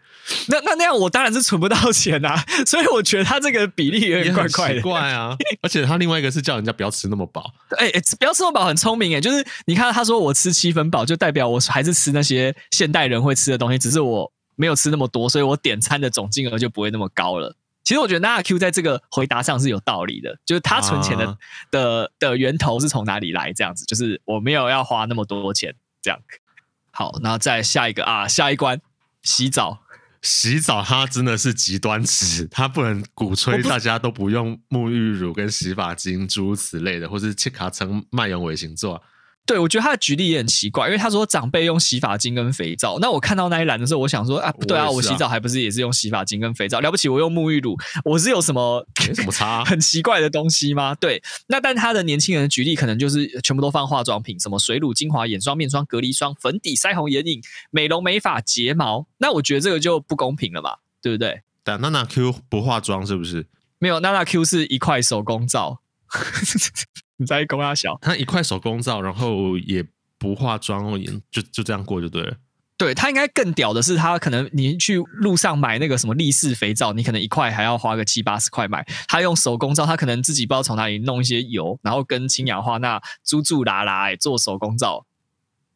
[0.48, 2.36] 那那那样我当然是存不到钱啊，
[2.66, 5.36] 所以我觉得他这个比例有点怪怪的，奇怪啊！
[5.62, 17.54] 而且他另外一个是叫人家不要吃那么饱， 哎哎，不要吃那么饱很聪明哎，就是你看他说我吃七分饱，就代表我还是吃那些现代人会吃的东西，只是我没有吃那么多，所以我点餐的总金额就不会那么高了。
[17.84, 21.36] 其实我觉得 Nana Q 在这个回答上是有道理的，就是他存钱的、啊、
[21.70, 23.50] 的的源头是从哪里来？
[23.54, 26.20] 这样子，就是我没有要花那么多钱，这样。
[26.90, 28.78] 好，然后再下一个啊，下一关
[29.22, 29.78] 洗澡。
[30.22, 39.02] 洗澡，它真的是极端值，它不能鼓吹大家都不用沐浴乳跟洗发精诸如此类的，或是切卡称卖用微型做。
[39.48, 42.98] 对，我觉得他的举例也很奇怪，因为他说长辈用洗发精跟肥皂。
[43.00, 46.80] 那我看到那一栏的时候，我想说啊，不对啊，我，啊我洗澡还不是也是用洗发精跟肥皂？
[46.80, 50.94] 了不起，我用沐浴乳，我是有什么什么差 很奇怪的东西吗？
[50.96, 59.06] 对，那但他的年轻人的举例可能就是全部都放化妆品，什么水乳精华、眼霜、面霜、隔离霜、粉底、腮红、眼影、美容美发、睫毛。
[59.16, 61.40] 那我觉得这个就不公平了嘛，对不对？
[61.64, 63.46] 但娜娜 Q 不化妆是不是？
[63.78, 65.80] 没有，娜娜 Q 是一块手工皂。
[67.18, 69.84] 你在公阿小，他一块手工皂，然后也。
[70.20, 71.00] 不化妆，
[71.30, 72.36] 就就这样过就对了。
[72.76, 78.84] 对，他应该更屌的是，他可能你去路上买那个什么立式肥皂，你可能一块还要花个七八十块买。
[79.06, 85.06] 他用手工皂，他可能自己不知道从哪里弄一些油，然后跟氢氧化钠珠珠啦啦哎做手工皂，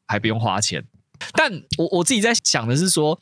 [0.08, 0.84] 还不用花钱。
[1.34, 3.20] 但我我自己在想的是说，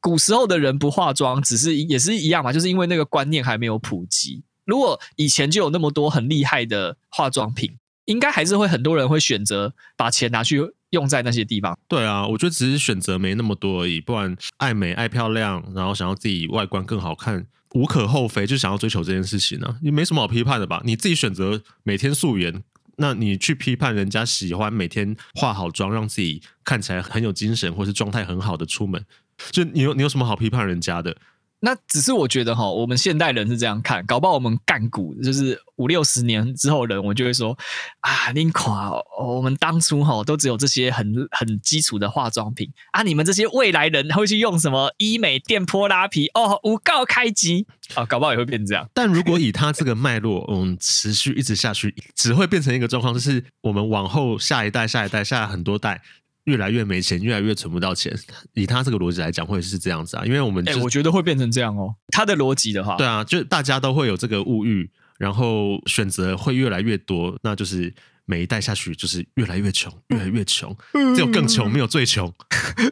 [0.00, 4.42] 古时候的人不化妆，只是也是一样嘛，就是因为那个观念还没有普及。
[4.68, 7.76] 如果以前就有那么多很厉害的化妆品。
[8.08, 11.78] 应该还是会很多人会选择把钱拿去用在那些地方。
[11.86, 14.00] 对啊，我觉得只是选择没那么多而已。
[14.00, 20.80] 不然爱美爱漂亮，然后想要自己外观更好看，无可厚非，就想要追求这件事情呢、啊，也没什么好批判的吧？
[20.86, 22.64] 你自己选择每天素颜，
[22.96, 29.04] 那你去批判人家喜欢每天化好妆，让自己看起来很有精神，或是状态很好的出门，
[29.50, 31.14] 就你有你有什么好批判人家的？
[31.60, 37.56] 那只是我觉得哈，我们现代人是这样看，搞不好我们干股就是五六十年之后人，我就会说
[38.00, 48.88] 啊，林垮，我们当初哈都只有这些很很基础的化妆品啊，你们这些未来人会去用什么医美电波拉皮哦，无告开机啊，搞不好也会变这样。
[48.94, 56.02] 但如果以他这个脉络，嗯，持续一直下去，只会变成一个状况，就是我们往后下一代、下一代、下很多代。
[56.48, 58.18] 越来越没钱，越来越存不到钱。
[58.54, 60.24] 以他这个逻辑来讲，会是这样子啊？
[60.24, 61.94] 因为我们、就是，哎、欸，我觉得会变成这样哦。
[62.08, 67.92] 他的逻辑的话，对啊，就大家都会有这个物欲，然后选择会越来越多，那就是
[68.24, 70.74] 每一代下去就是越来越穷，越来越穷，
[71.14, 72.32] 只有更穷，没有最穷。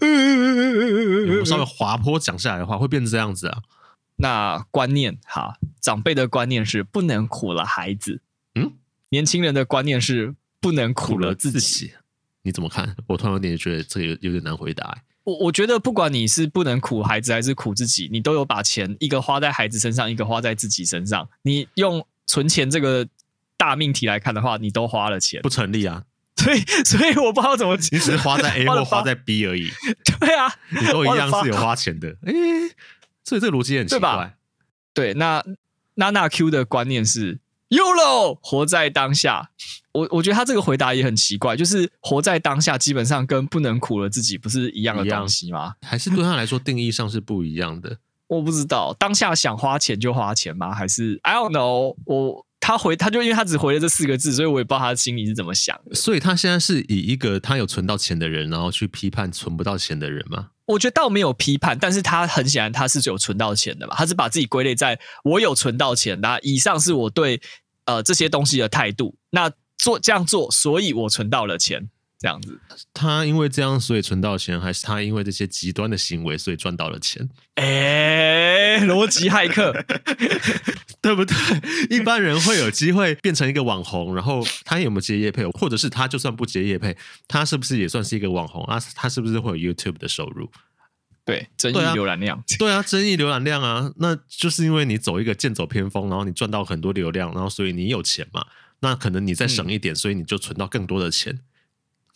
[0.02, 3.62] 我们稍微滑坡讲下来的话，会变成这样子啊。
[4.16, 8.20] 那观念哈，长辈的观念是不能苦了孩子，
[8.54, 8.72] 嗯，
[9.08, 11.92] 年轻人的观念是不能苦了自己。
[12.46, 12.94] 你怎么看？
[13.08, 14.96] 我突然有点觉得这个有，有点难回答。
[15.24, 21.28] 我我觉得不管你是不能苦孩子还是苦自己，你都有把钱一个花在孩子身上，一个花在自己身上。
[21.42, 23.08] 你用存钱这个
[23.56, 26.04] 大命题来看的话，你都花了钱，不成立啊。
[26.36, 29.68] 所以，所以我不知道怎么，你只是花在 A 或花在 B 而已。
[30.20, 32.10] 对啊，你都一样是有花钱的。
[32.24, 32.32] 哎，
[33.24, 34.36] 所以这个逻辑很奇怪。
[34.94, 35.42] 对，那
[35.94, 39.50] 娜娜 Q 的观念是 YOLO，活在当下。
[39.96, 45.74] 我我觉得他这个回答也很奇怪，就是活在当下，基本上跟不能苦了自己不是一样的东西吗？
[45.82, 47.98] 还是对他来说定义上是不一样的？
[48.28, 50.74] 我不知道，当下想花钱就花钱吗？
[50.74, 51.96] 还是 I don't know？
[52.04, 55.94] 我他回他就因为他只回了这四个字，所以我也不知道他的心里是怎么想的。
[55.94, 60.48] 所以他现在是以一个他有存到钱的人，然后去批判存不到钱的人吗？
[60.66, 67.40] 我觉得倒没有批判，但是他很显然他是有存到钱的嘛，他是把自己归类在我有存到钱，那以上是我对
[67.84, 69.14] 呃这些东西的态度。
[69.30, 72.60] 那做这样做，所以我存到了钱，这样子。
[72.92, 77.28] 他因为这样，所以存到钱，还是他因为这些极端的行为，所以赚到了钱？
[77.54, 79.72] 哎、欸，逻辑骇客，
[81.00, 81.36] 对不对？
[81.88, 86.96] 一般人会有机会变成一个网红，然后他有没有接业配，或者是他就算不接业配，
[87.28, 88.80] 他是不是也算是一个网红啊？
[88.94, 90.50] 他是不是会有 YouTube 的收入？
[91.24, 98.46] 对，争议浏览量，对啊，争议浏览量啊，那就是因为你走一个剑走偏锋，然后你赚到很多流量，然后所以你有钱嘛。
[98.80, 101.40] 那可能你再省一点，嗯、所以你就存到更多的钱。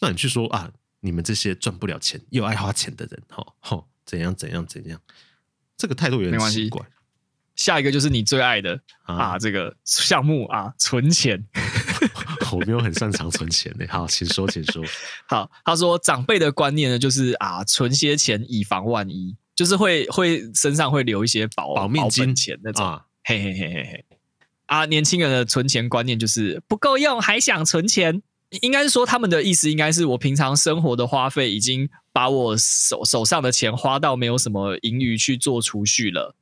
[0.01, 0.71] 那你去说啊，
[1.01, 5.01] 你们这些赚不了钱又爱花钱的人，吼吼，怎样怎样怎样？
[5.77, 6.83] 这个态度有点奇怪。
[7.57, 11.47] 下一个就是你最爱的啊，啊，这个项目啊，存钱。
[12.53, 13.87] 我没有很擅长存钱的。
[13.89, 14.83] 好，请说，请说。
[15.29, 22.85] 好，他说长辈的观念呢，就是啊，存些钱以防万一，就是会会身上会留一些保保命金钱那种。
[22.85, 24.05] 啊、嘿嘿嘿嘿嘿。
[24.71, 28.23] 啊，年轻人的存钱观念就是不够用，还想存钱。
[28.63, 36.37] 应该是说他们的意思，应该是我平常生活的花费已经把我手手上的钱花到没有什么盈余去做储蓄了，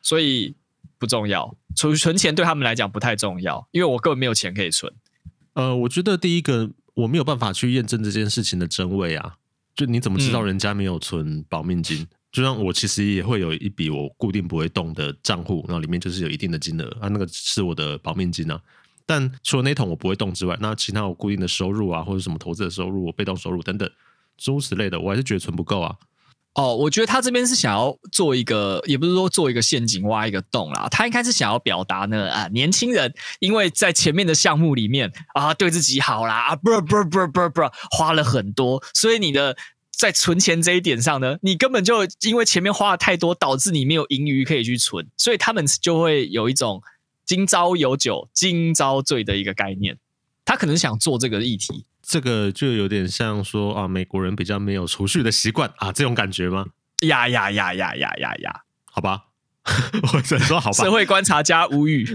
[0.00, 0.54] 所以
[0.98, 1.56] 不重要。
[1.74, 4.92] 存存钱对他们来讲不太重要，因为我根本没有钱可以存。
[5.54, 9.34] 呃，我觉得第一个我没有办法去验证这件事情的真伪啊，
[9.74, 12.06] 就你怎么知道人家没有存保命金？
[12.38, 18.60] 就像我其实也会有一笔我固定不会动的账户，然后里面就是有一定的金额啊，那个是我的保命金啊。
[19.04, 23.90] 但除了那桶我不会动之外，那其他我固定的收入啊，或者什么投资的收入、被动收入等等
[24.36, 25.96] 诸如此类的，我还是觉得存不够啊。
[26.54, 39.56] 哦，我觉得他这边是想要做一个，也不是说做一个陷阱挖一个洞啦，他应该是想要表达呢啊，年轻人因为在前面的项目里面啊，对自己好啦啊，不不不不不，花了很多，所以你的。
[39.98, 46.80] 在存钱这一点上呢，你根本就因为前面花了太多，导致你没有盈余可以去存，所以他们就会有一种
[47.26, 49.98] 今朝有酒今朝醉的一个概念。
[50.44, 56.66] 他可能想做这个议题，这个就有点像说啊，美国人比较没有储蓄的习惯啊，这种感觉吗？
[57.00, 58.60] 呀呀呀呀呀呀呀！
[58.84, 59.24] 好吧，
[60.14, 60.84] 我只能说好吧。
[60.84, 62.04] 社会观察家无语，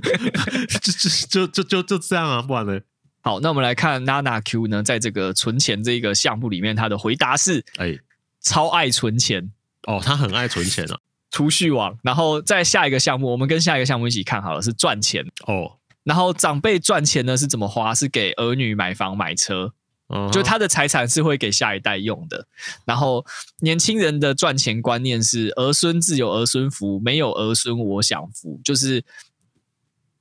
[1.29, 2.79] 就就就就就这样啊，不然呢？
[3.25, 7.97] 好，那我们来看娜娜 Q 呢，在这个存钱这个项目里面，他的回答是：哎，
[8.41, 9.49] 超爱存钱
[9.87, 10.99] 哦，他很爱存钱啊，
[11.31, 11.97] 储蓄王。
[12.03, 15.77] 然后在下一个项目，我们跟下一个项目一起看好了，是赚钱哦。
[16.03, 17.95] 然后长辈赚钱呢是怎么花？
[17.95, 19.71] 是给儿女买房买车，
[20.09, 22.45] 嗯、就他的财产是会给下一代用的。
[22.83, 23.25] 然后
[23.61, 29.01] 年轻人的赚钱观念是儿孙自有儿孙福，没有儿孙我享福，就是。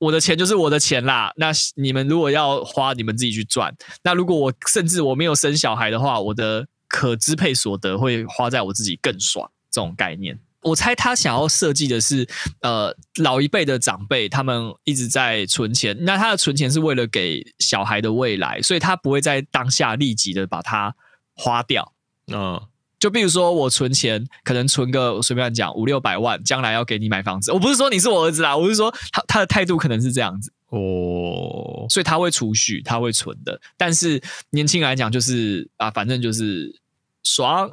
[0.03, 3.73] 我的钱就是我的钱啦，那你们如果要花，你们自己去赚。
[4.03, 10.37] 那如果我甚至我没有生小孩的话，我的可支配所得会花在我自己更爽这种概念。
[10.61, 12.27] 我猜他想要设计的是，
[12.61, 20.93] 呃，老一辈的长辈他们一直在存钱，那他的存钱是为了给小孩的未来，所以他不会在当下立即的把它
[21.35, 21.93] 花掉。
[22.27, 22.61] 嗯、
[23.03, 27.51] 就比如说，我存钱，可能存个随便讲五六百万，将来要给你买房子。
[27.51, 33.59] 我不是说你是我儿子啦，我是说他他的态度可能是这样子哦，所以他会储蓄，他会存的。
[33.75, 36.79] 但是年轻人来讲，就是啊，反正就是
[37.23, 37.69] 爽。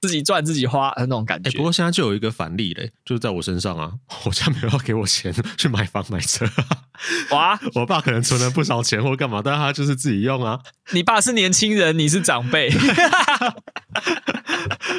[0.00, 1.50] 自己赚自己花的那种感觉。
[1.50, 3.92] 欸，不过现在就有一个反例嘞，就是在我身上啊，
[4.24, 6.46] 我家没有要给我钱 去买房买车。
[7.30, 10.58] 哇，我爸可能存了不少钱或干嘛，但是他就是自己用啊。
[10.92, 12.70] 你爸是年轻人，你是长辈。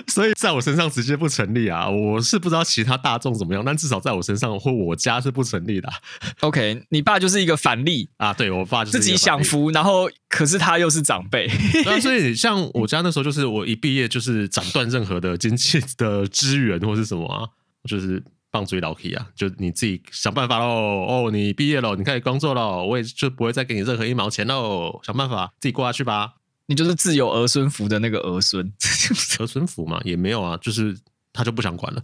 [0.07, 1.87] 所以在我身上直接不成立啊！
[1.87, 5.93] 我是不知道其他大众怎么样，但至少在我身上或我家是不成立的啊。
[6.41, 8.33] OK，你爸就是一个反例啊！
[8.33, 11.47] 对，我爸就是自己享福，然后可是他又是长辈。
[11.83, 17.47] 对啊，所以像我家那时候，就是我一毕业就是斩断任何的经济的资源或是什么啊，
[17.87, 20.65] 就是棒槌老 K 啊，就你自己想办法喽。
[20.67, 24.99] 哦，你毕业了，你开始工作了，我也就不会再给你任何一毛钱喽。
[25.03, 26.33] 想办法自己过下去吧。
[26.67, 28.71] 你就是自有儿孙福的那个儿孙，
[29.39, 30.97] 儿孙福嘛，也没有啊，就是
[31.33, 32.03] 他就不想管了。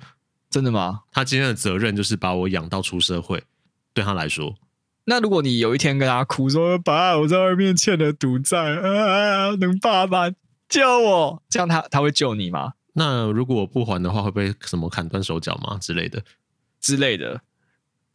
[0.49, 1.01] 真的吗？
[1.11, 3.43] 他今天的责任就是把我养到出社会，
[3.93, 4.55] 对他来说，
[5.05, 10.29] 那如果你有一天跟他哭说：“爸，我在外面欠了赌债啊，能爸爸
[10.67, 12.73] 救我？”这样他他会救你吗？
[12.99, 16.23] 那如果我不还的话，会被什么砍断手脚吗之类的？
[16.81, 17.41] 之类的？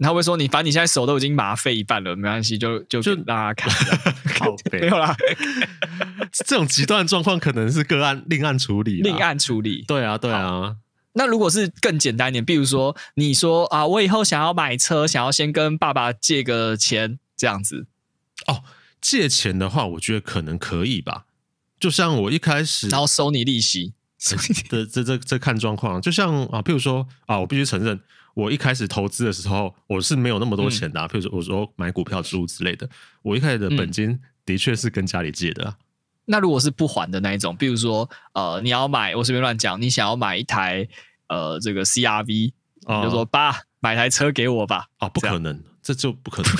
[0.00, 3.72] 他会说：“你反正你现在手都已经麻废一半了，没关系，就就就让他砍。
[4.40, 5.14] 好” 没有啦。
[6.32, 9.84] 这种极端状况可能是个案另案处理，另案处理。
[9.86, 10.78] 对啊，对啊。
[11.12, 17.86] 那如果是更简单一点，比如说你说啊，我以后想要买车，想要先跟爸爸借个钱，这样子。
[18.48, 18.64] 哦，
[19.00, 21.26] 借钱的话，我觉得可能可以吧。
[21.78, 23.92] 就像我一开始，然后收你利息。
[24.22, 26.00] 这这这这看状况。
[26.00, 28.00] 就像啊，譬如说啊，我必须承认，
[28.34, 31.06] 我一开始投资的时候，我是没有那么多钱的啊。
[31.06, 32.88] 嗯、譬如说，我说买股票、之物之类的，
[33.22, 35.76] 我一开始的本金的确是跟家里借的啊。
[35.78, 35.84] 嗯
[36.24, 40.86] 那如果是不还的那一种，比如说，呃，你要买，我随便乱讲，你想要买一台，
[41.26, 42.52] 呃，这个 CRV，
[42.84, 44.86] 哦、就说爸，买台车给我吧。
[44.98, 46.52] 啊，不可能，这，这就不可能。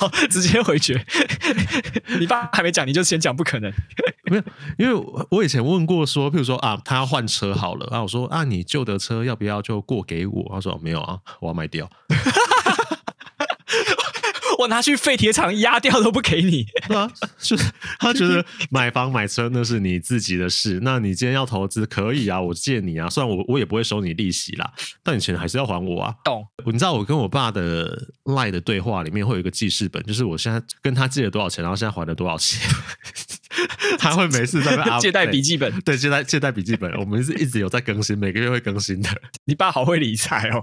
[0.00, 1.04] 好，直接回绝。
[2.18, 3.70] 你爸还没讲，你就先讲不可能。
[4.24, 4.42] 没有，
[4.78, 10.50] 因为我以前问过说，譬如说啊，他要换车好了，然后我说啊，你旧的车要不要就过给我？
[10.54, 11.86] 他说没有啊，我要卖掉。
[14.60, 17.64] 我拿去废铁厂压掉都不给你，对啊，就是
[17.98, 24.70] 他觉得买房买车那是你自己的事，那你今天要投资可以啊，我借你啊，虽然我我也不会收你利息啦，
[25.02, 26.14] 但你钱还是要还我啊。
[26.24, 26.46] 懂？
[26.66, 32.60] 你知道我跟我爸的 LINE 的对话里面会有一个记事本，就是我现在跟他借了多少钱，然后现在还了多少钱，
[33.98, 39.08] 他会每次在那借贷笔记本，对，借贷借贷笔记本，我们是一直有在更新，每个月会更新的。
[39.46, 40.62] 你爸好会理财哦。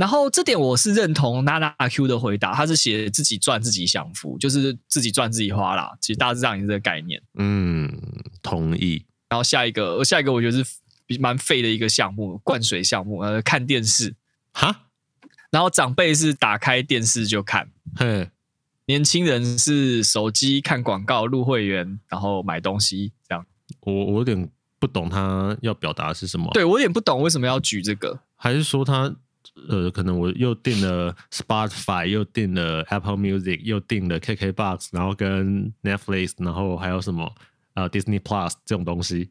[0.00, 5.94] 然后这点我是认同娜娜 Q 的回答，他是写自己赚自己享福，就是自己赚自己花啦。
[6.00, 7.20] 其实大致上也是这个概念。
[7.34, 8.00] 嗯，
[8.40, 9.04] 同意。
[9.28, 10.80] 然后下一个，下一个我觉得是
[11.18, 14.14] 蛮废的一个项目，灌水项目，呃，看电视。
[14.54, 14.74] 哈？
[15.50, 18.26] 然后长辈是打开电视就看，哼。
[18.86, 23.44] 年轻人是手机看广告、入会员，然后买东西这样。
[23.80, 26.50] 我我有点不懂他要表达的是什么。
[26.54, 29.14] 对，我有点不懂为什么要举这个，还是说他？
[29.68, 37.32] 呃，可能我又订了 Spotify，又订了 Apple Music，又订了 KKBox，然后跟 Netflix，然后还有什么
[37.74, 39.30] 呃 Disney Plus 这种东西，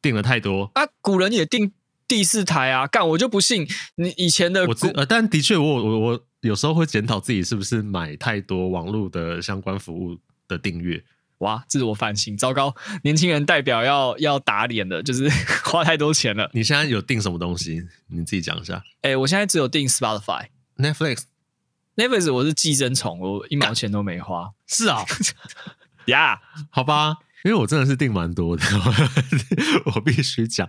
[0.00, 0.82] 订了太多啊！
[1.00, 1.72] 古人也订
[2.08, 11.02] 第四台啊，干我就不信你以前的我知呃，但的确我我我有时候会检讨自己是不是买太多网络的相关服务的订阅。
[11.42, 12.72] 哇，自我反省，糟糕！
[13.02, 15.28] 年轻人代表要要打脸的，就是
[15.64, 16.48] 花太多钱了。
[16.54, 17.84] 你现在有订什么东西？
[18.06, 18.74] 你自己讲一下。
[19.02, 21.22] 哎、欸，我现在只有订 Spotify、Netflix、
[21.96, 24.52] Netflix，我是寄生虫，我一毛钱都没花。
[24.68, 25.04] 是啊，
[26.06, 28.64] 呀，好吧，因为我真的是订蛮多的，
[29.96, 30.68] 我必须讲。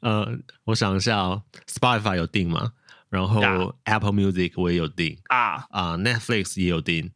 [0.00, 2.72] 呃，我想一下哦，Spotify 有订吗？
[3.08, 7.10] 然后 Apple Music 我也有订啊啊，Netflix 也有订，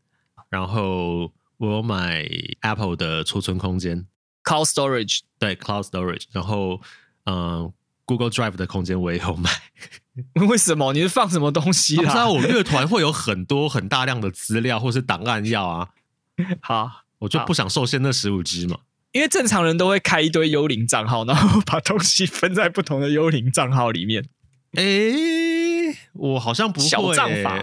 [0.48, 1.30] 然后。
[1.58, 2.26] 我有买
[2.60, 4.06] Apple 的储存空间
[4.44, 6.80] ，Cloud Storage，对，Cloud Storage，然后
[7.24, 7.72] 嗯、呃、
[8.04, 9.50] Google Drive 的空间我也有买。
[10.48, 10.92] 为什么？
[10.92, 12.10] 你是放什么东西啊？
[12.10, 15.90] 知道我乐团会有很多很大量的资料或是档案要啊。
[16.60, 18.78] 好，我就不想受限那十五 G 嘛。
[19.12, 24.28] 因为正常人都会开一堆幽灵账号，然后把东西分在不同的幽灵账号里面。
[24.72, 26.90] 诶，我好像不会、欸。
[26.90, 27.58] 小账法，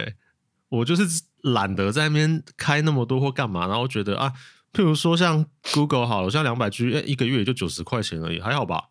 [0.78, 1.02] 我就是。
[1.44, 4.32] 懒得在那边开那么多或干嘛，然后觉得啊，
[4.72, 8.84] 譬如说像 Google 好了，像两百 G，一个月也就九十块钱而已，还好吧？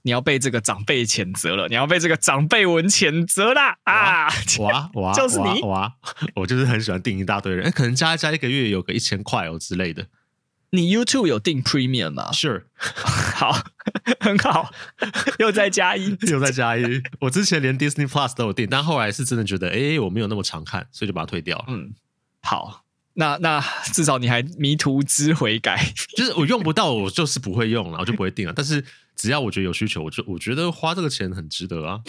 [0.00, 4.28] 你要被这个长辈谴责了，你要被这个长辈文谴责啦啊！
[4.60, 5.92] 哇 哇，就是你哇！
[6.34, 10.06] 我就是很喜欢订一大堆人，可能加一加一个月有个一千块哦之类的。
[10.74, 13.62] 你 YouTube 有订 Premium 吗？Sure， 好，
[14.20, 14.72] 很好，
[15.38, 16.82] 又再加一， 又再加一。
[17.20, 21.66] 我之前连 Disney Plus 都有订，但后来是真的觉得，哎、欸，我没有那么常看，所以就把它退掉了。
[21.68, 21.92] 嗯，
[22.40, 23.60] 好，那那
[23.92, 28.54] 至少你还迷途知悔改， 就是我用不到，我就是不会用了，我就不会订了。
[28.56, 28.82] 但是
[29.14, 32.00] 只要我觉得有需求，我就我觉得花这个钱很值得啊。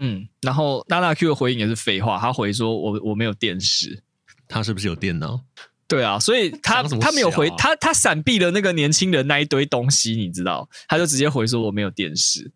[0.00, 4.02] 嗯，然后娜娜 Q 的回应也是废话，他回说我我没有电视，
[4.46, 5.40] 他是不是有电脑？
[5.88, 12.50] 对啊，所以他他没有回他他闪避了那个年轻人那一堆东西，你知道，他就直接回说我没有电视。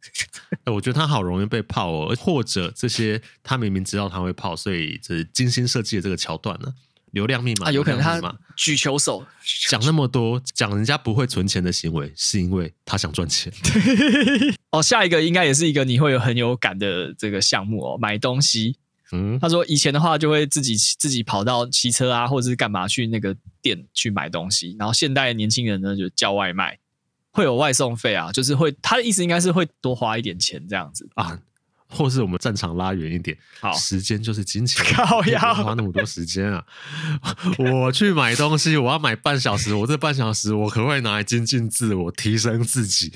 [0.66, 6.74] 我觉得他好容易被泡哦，或者这些他明明知道他会泡，所以这是精心设计的这个桥段呢。
[7.12, 9.26] 流量密码啊，有可能他举球手
[9.68, 13.52] 讲那么多，讲人家不会存钱的行为，是因为他想赚钱。
[14.72, 18.76] 哦，下一个应该也是一个你会有很有感的这个项目哦，买东西。
[19.12, 24.74] 嗯，他说以前的话就会自己自己跑到骑车啊，或者是干嘛去那个店去买东西。
[24.78, 26.78] 然后现代的年轻人呢，就叫外卖，
[27.30, 31.38] 会有外送费啊，就是会他的意思应该是会多花一点钱这样子啊。
[31.94, 36.64] 或是我们战场拉远一点，好，时间就是金钱， 不花那么多时间啊！
[37.60, 43.12] 我去买东西，我要买半小时，我这半小时我可不可以拿来精进自我，提升自己？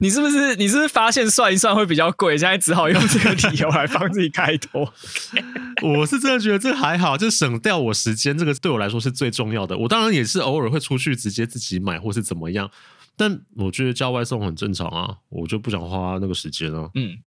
[0.00, 4.92] 你是不是你是不是发现算一算会比较贵，现在只好用这个理由来帮自己开脱？
[5.82, 9.76] 我是真的觉得这还好，就省掉我时间，这个对我来说是最重要的。
[9.76, 12.70] 我当然也是偶尔会出去直接自己买，或是怎么样。
[13.16, 16.88] 但我觉得叫外送很正常啊，我就不想花那个时间啊。
[16.94, 17.18] 嗯，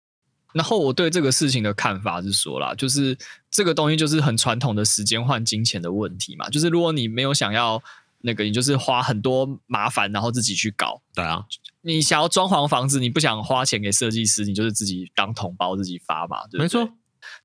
[0.53, 3.17] 然后我对这个事情的看法是说啦，就是
[3.49, 6.47] 这个东西就是很传统的时间换金钱的问题嘛。
[6.47, 7.83] 就是如果你没有想要
[8.21, 11.01] 那个，你就是花很多麻烦，然后自己去搞。
[11.13, 11.43] 对啊，
[11.81, 16.45] 你想要装潢房子，你不想花钱给设计师，你就是自己当同胞自己发嘛。
[16.47, 16.89] 对对，没错。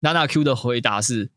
[0.00, 1.30] 娜娜 Q 的回答是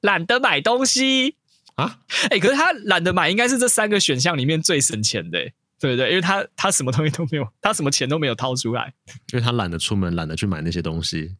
[0.00, 1.36] 懒得买东西
[1.74, 2.00] 啊。
[2.24, 5.54] 哎、 欸，可是他懒得买，应该是这三个选项里面最省钱的、欸。
[5.78, 8.94] 对对，因为他他什么东西都没有，他什么钱都没有掏出来，
[9.32, 11.36] 因为他懒得出门，懒得去买那些东西，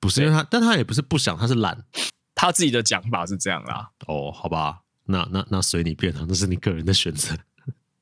[0.00, 1.84] 不是因为他，但他也不是不想，他是懒，
[2.34, 3.90] 他自己的讲法是这样啦。
[4.06, 7.36] 哦，好吧，那那那随你便啊，那是你个人的选择。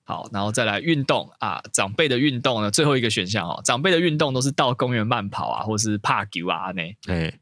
[0.04, 6.82] 好，然后再来运动啊，长辈的运动呢，最后一个选项哦，长辈的运动都是到公园慢跑啊，或是拍球啊呢。
[7.06, 7.38] 哎，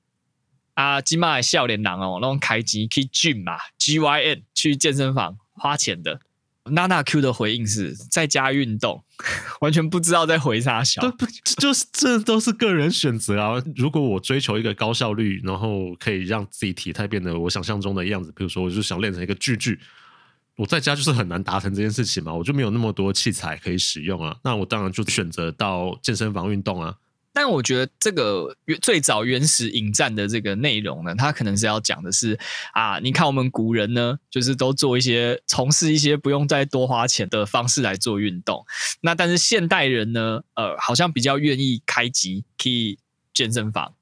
[0.74, 6.20] 啊，今麦少年郎哦，那种开机去 gym 嘛，G Y N 去健身房花钱的。
[6.66, 9.02] 娜娜 Q 的回应是在家运动，
[9.60, 11.02] 完全不知道在回啥小。
[11.10, 11.26] 不，
[11.58, 13.60] 就是这都是个人选择啊。
[13.74, 19.76] 如果我追求一个高效率，然后可以让自己体态变得我想象中的样子，比如说，我就想练成一个巨巨，
[20.56, 22.32] 我在家就是很难达成这件事情嘛。
[22.32, 24.36] 我就没有那么多器材可以使用啊。
[24.44, 26.96] 那我当然就选择到健身房运动啊。
[27.34, 32.38] 但我觉得这个最早原始引战的这个内容呢，它可能是要讲的是
[32.74, 38.62] 啊，你看我们古人呢，就是都做一些从事一些不用再多花钱的方式来做运动。
[39.00, 42.98] 那但是现代人呢，呃，好像比较愿意开机去
[43.32, 43.94] 健身房。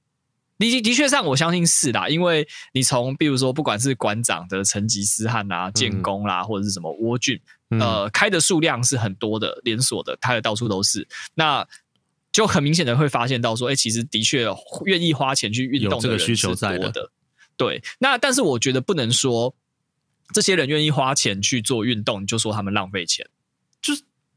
[0.68, 7.40] 的的确上，我相信是啦，因为你从比如说不管是馆长的成吉思汗啊、建功啦，嗯、或者是什么窝俊，
[7.70, 11.08] 呃，开的数量是很多的，连锁的，开的到处都是。
[11.34, 11.66] 那
[12.30, 14.46] 就很明显的会发现到说，哎、欸，其实的确
[14.84, 17.12] 愿意花钱去运动的人是多的，的的
[17.56, 17.82] 对。
[17.98, 19.54] 那但是我觉得不能说
[20.34, 23.26] 这些人愿意花钱去做运动，你就说他们浪费钱。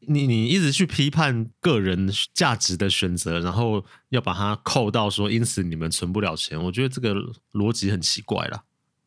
[0.04, 7.16] 就是你你一直去批判个人价值的选择，然后要把它扣到说，因此你们存不了钱，我觉得这个
[7.54, 8.64] 逻辑很奇怪啦。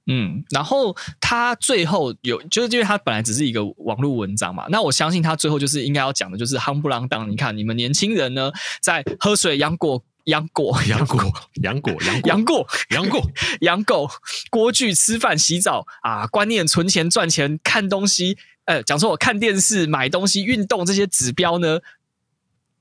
[0.08, 7.28] 嗯，然后他最后有，就是因为他本来只是一个网络文章嘛，那我相信他最后就是应该要讲的，就是夯不啷当。
[7.28, 11.20] 你看，你们年轻人呢，在喝水养果、养果、 养果、
[11.62, 11.92] 养果、
[12.26, 13.30] 养果、养果、
[13.62, 14.08] 养狗、
[14.48, 21.80] 锅具、吃饭、洗澡啊，观念、存钱、赚钱、看东西，呃，讲说我看电视、买东西、运动这些指标呢，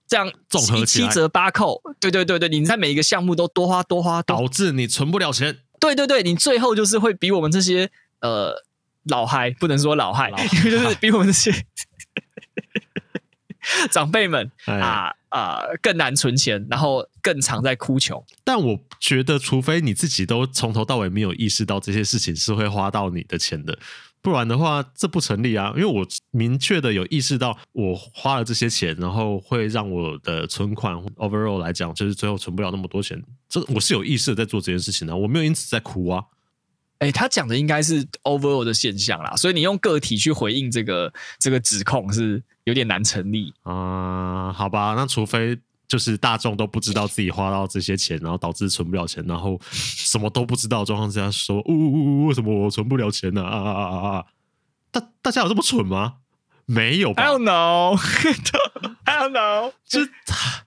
[0.08, 5.60] 这样综合七折八扣，对对对对，你在每一个项目都多花多花，导致你存不了钱。
[5.80, 7.90] 对对对，你最后就是会比我们这些
[8.22, 8.64] 呃
[9.04, 11.52] 老嗨，不能说老嗨，因为就是比我们这些
[13.92, 18.24] 长辈们啊啊更难存钱，然后更常在哭穷。
[18.44, 23.78] 但我觉得，除非你自己都从头到尾没有意识到这些事情是会花到你的钱的，
[24.26, 25.72] 不然的话这不成立啊。
[25.78, 33.24] 因为我明确的有意识到，我花了这些钱，然后会让我的存款 overall 来讲，就是最后存不了那么多钱。
[33.48, 36.24] 这我是有意识的在做这件事情的，我没有因此在哭啊。
[37.00, 44.54] 哎，他讲的应该是 overall 的现象啦，所以你用个体去回应这个这个指控是有点难成立啊、呃。
[44.54, 45.58] 好吧，那除非
[45.88, 53.44] 就是大众都不知道自己花到这些钱，然后导致存不了钱，然后什么都不知道的状况之下说，呜呜呜，为什么我存不了钱呢？
[53.44, 54.26] 啊啊啊啊啊！
[54.92, 56.16] 大大家有这么蠢吗？
[56.66, 60.66] 没有吧？I don't know，I don't know， 就是他。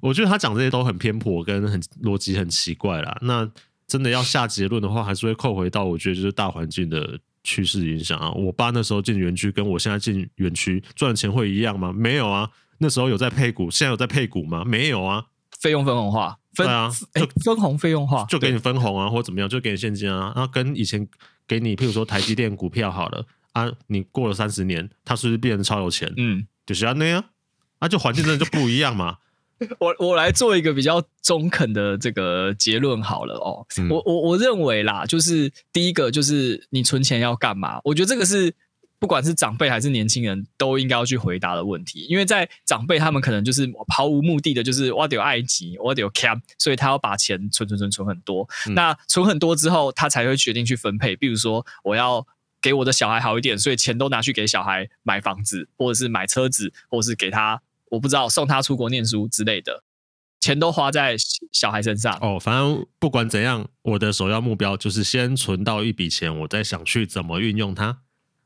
[0.00, 3.16] 我觉得他讲这些都很偏颇，跟很逻辑很奇怪啦。
[3.22, 3.50] 那
[3.86, 8.30] 真的要下结论的话，还是会扣回到我觉得就是大环境的趋势影响啊。
[8.32, 11.92] 我爸那时候进园区，跟我现在进园区赚的钱会一样吗？
[11.92, 12.48] 没有啊。
[12.78, 14.64] 那时候有在配股，现在有在配股吗？
[14.64, 15.26] 没有啊。
[15.60, 20.30] 费用分红化，分对啊，就分红费用化，就给你分红啊，或者怎么样，就给你现金啊。
[20.36, 21.06] 然后跟以前
[21.46, 26.12] 给你，譬如说台积电股票好了啊，你过了三十年，它是不是变得超有钱？
[26.18, 29.16] 嗯，就是那样啊，啊，就环境真的就不一样嘛。
[29.78, 37.80] 我我来做一个比较中肯的这个结论好了哦，嗯、我我我认为啦，就是第一个就是你存钱要干嘛？
[37.84, 38.52] 我觉得这个是
[38.98, 52.26] 不管是长辈还是年轻人都应该要去回答的问题，因为在长辈他们可能就是毫无目的的，就是我得有埃及，我得有 cap，所以他要把钱存存存存很多，嗯、那存很多之后，他才会决定去分配，比如说我要
[52.62, 57.60] 给我的小孩好一点，所以钱都拿去给小孩买房子，或者是买车子，或者是给他。
[57.90, 59.84] 我不知道送他出国念书之类的，
[60.40, 61.14] 钱都花在
[61.52, 62.18] 小孩身上。
[62.22, 67.98] 哦，反正不管怎样，我的首要目标就是先存到一笔钱，我再想去怎么运用它。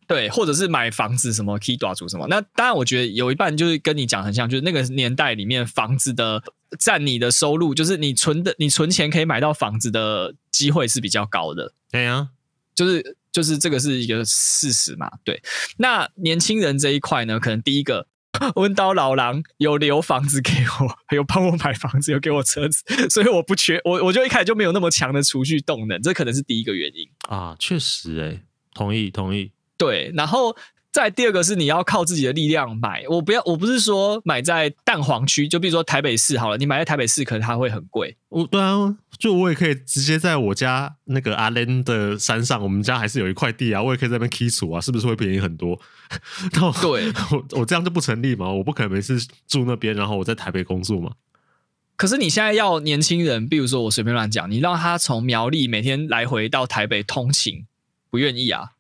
[0.09, 2.27] 对，或者是买房子什么 key 大主什么。
[2.29, 6.43] 那当然，我觉得有一半就是跟你讲很像，就是那个年代里面房子的
[6.79, 11.73] 占你的收入，就是你存的你存钱可以买到房子的机会是比较高的。
[11.93, 12.29] 对呀，
[12.75, 15.11] 就是就是这个是一个事实嘛。
[15.23, 15.41] 对，
[15.77, 18.07] 那年轻人这一块呢，可能第一个。
[18.57, 27.57] 温刀老狼有留房子给我，有帮我买房子，有给我车子，所以我不缺我，我就一开始就没有那么强的储蓄动能，这可能是第一个原因啊。
[27.59, 28.43] 确实，哎，
[28.75, 29.51] 同意同意。
[29.79, 30.55] 对，然后
[30.91, 38.17] 再第二个是你要靠自己的力量买，我不要，我不是说买在蛋黄区，就比如说台北市好了，你买在台北市可能它会很贵。
[38.29, 45.79] 我对啊，就我也可以直接在我家那个阿莲的山上，我们家还是有一块地啊，我也可以在那边起厝啊，是不是会便宜很多？
[46.55, 49.17] 那对，我我这样就不成立嘛，我不可能每次
[49.47, 51.13] 住那边，然后我在台北工作嘛。
[51.97, 57.67] 可是你现在要年轻人，比如说我随便乱讲，你让他从苗栗每天来回到台北通勤，
[58.11, 58.73] 不愿意啊？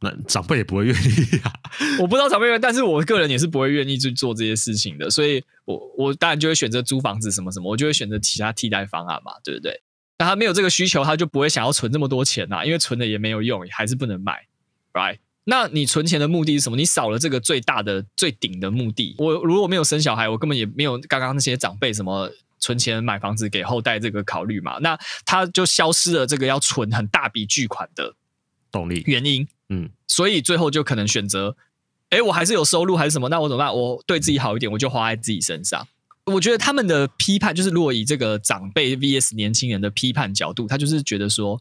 [0.00, 1.52] 那长辈也不会愿意啊。
[2.00, 9.82] 我不知道长辈愿，但是我个人也是不会愿意去做这些事情的，所以我我当然就会选择租房子什么什么，我就会选择其他替代方案嘛，对不对？
[10.18, 14.46] 那他没有这个需求，他就不会想要存这么多钱呐、因为存了也没有用，还是不能买
[14.92, 15.18] ，right？
[15.44, 16.76] 那你存钱的目的是什么？
[16.76, 19.14] 你少了这个最大的、最顶的目的。
[19.18, 24.78] 我如果没有生小孩，我根本也没有刚刚那些长辈什么存钱买房子给后代这个考虑嘛。
[24.80, 28.14] 那他就消失了这个要存很大笔巨款的
[28.70, 29.46] 动力原因。
[29.68, 31.56] 嗯，所以最后就可能选择，
[32.08, 33.28] 哎，我还是有收入还是什么？
[33.28, 33.74] 那我怎么办？
[33.74, 35.86] 我对自己好一点，我就花在自己身上。
[36.26, 41.60] 我觉得他们的批判就是，如果以这个长辈 vs 年轻人的批判角度，他就是觉得说，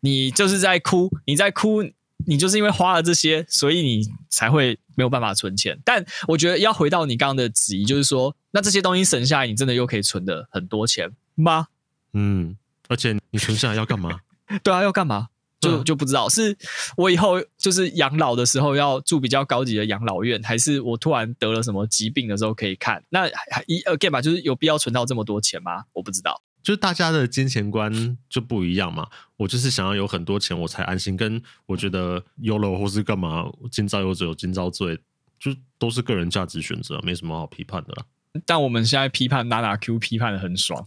[0.00, 1.82] 你就是在哭，你在哭，
[2.26, 5.78] 你就是因为花了这些，所以你才会没有办法存钱。
[5.84, 11.66] 但我觉得要回到你刚刚的质疑，就是说，那这些东西省下来，你真的又可以存的很多钱吗？
[12.12, 12.56] 嗯，
[12.88, 14.20] 而且你存下来要干嘛？
[14.62, 15.28] 对啊，要干嘛？
[15.62, 16.56] 就就不知道，是
[16.96, 23.02] 我以后就是养老的时候要住比较高级的养老院，还是我突然得了什么疾病的时候可以看？
[23.10, 23.28] 那
[23.66, 25.84] 一 again 吧，就是有必要存到这么多钱吗？
[25.92, 29.06] 我不知道，就是大家的金钱观就不一样嘛。
[29.36, 34.98] 我就是想要有很多钱我才安心，跟我觉得 YOLO 或是干嘛，今朝有酒有今朝醉，
[35.38, 38.04] 就都是个人价值选择，没什么好批判的啦。
[38.46, 40.84] 但我们现在批判娜娜 Q 批判的很爽，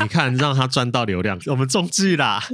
[0.00, 2.44] 你看让他赚到流量，我们中计啦。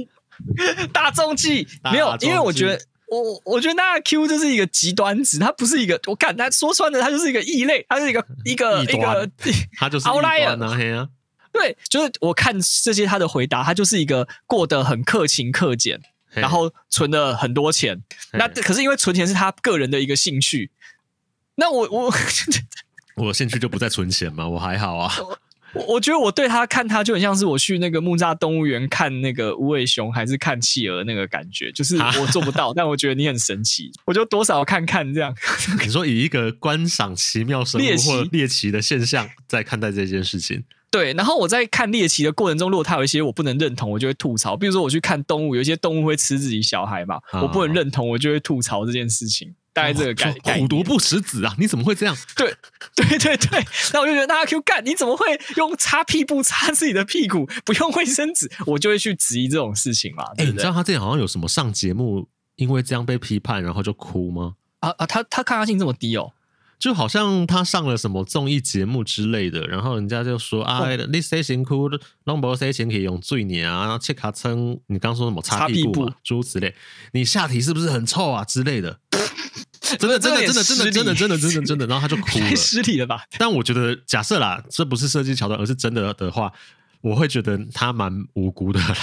[0.93, 1.67] 大众气。
[1.83, 9.29] 没有，因为我觉得我我觉得那 Q 就是一个极端值，它不是一个，我看他说穿了，它就是一个异类，它是一个一个 一个，
[9.77, 10.23] 它就是异端
[10.61, 11.09] 啊，
[11.53, 20.71] 对，就是我看这些他的回答，他就是一个过得很克勤克俭，然后存了很多钱，那可是因为存钱是他个人的一个兴趣，
[21.55, 22.13] 那我我
[23.15, 25.13] 我兴趣就不再存钱嘛，我还好啊。
[25.75, 35.35] 我我觉得我对他看他就很像是我去那个木栅动物园看那个无尾熊还是看企鹅那个感觉，就是我做不到， 但我觉得你很神奇，我就多少看看这样。
[35.83, 41.13] 你说以一个观赏奇妙生物或猎奇的现象在看待这件事情，对。
[41.13, 44.55] 然后我在看猎奇的过程中，如果他有一些我不能认同，我就会吐槽。
[44.55, 49.53] 比如说我去看动物，有一些动物会吃自己小孩嘛，我不能认同，我就会吐槽这件事情。
[49.75, 51.53] 大概这个概念，虎毒不食子啊！
[51.59, 52.15] 你怎么会这样？
[52.37, 52.55] 对
[52.95, 53.61] 对对对，
[53.93, 58.49] 那我就觉得那 Q 干，你怎么会用擦屁股擦自己的屁股， 不用卫生纸？
[58.65, 60.23] 我就会去质疑这种事情嘛。
[60.37, 64.55] 哎、欸，你知道他之前好像有什么上节目，因为这样被批判，然后就哭吗？
[64.79, 66.31] 啊啊，他他抗压性这么低哦？
[66.79, 71.89] 就好像他上了什么综艺节目之类的，然后人家就说、哦、啊，你谁辛苦，
[72.23, 76.73] 拢无谁钱可以用嘴脸啊，然后切卡称，你刚说什么擦屁股，诸如此类，
[77.11, 78.99] 你下体是不是很臭啊之类的？
[79.99, 83.23] 真的，真的，真的，真的，真的，真的，真的，真的，然后他就哭了，太失礼了吧？
[83.37, 86.51] 但我觉得，假设啦，这不是设计桥段，而是真的的话，
[87.01, 88.95] 我会觉得他蛮无辜的啦。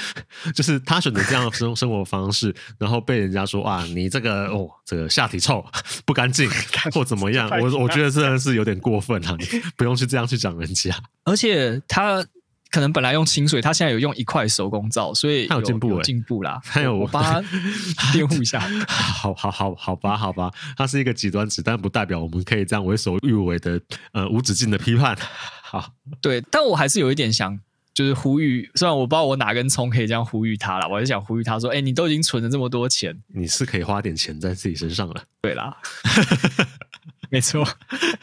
[0.54, 5.64] 就是他选择这样的生生活方式，然后被人家说啊，你这个哦，这个下体臭
[6.06, 6.48] 不干净，
[6.92, 7.48] 或怎么样？
[7.60, 9.36] 我我觉得真的是有点过分啊！
[9.38, 12.24] 你不用去这样去讲人家，而且他。
[12.70, 16.60] 可能本来用清水，他现在有用一块手工皂，所以有他有进步，有进步啦。
[16.64, 17.42] 还有我帮他
[18.12, 23.80] 辩护一下， 好好好好吧，好吧，他是一个极端值，但不代表我们可以这样为所欲为的
[24.12, 25.16] 呃无止境的批判。
[25.62, 25.92] 好，
[26.22, 27.58] 对，但我还是有一点想，
[27.92, 35.24] 就是呼吁，虽然我不知道我哪根葱可以这样呼吁他了，我还是想呼吁他说，哎、欸，你都已经存了这么多钱，你是可以花点钱在自己身上了。
[35.40, 35.76] 对啦。
[37.30, 37.66] 没错，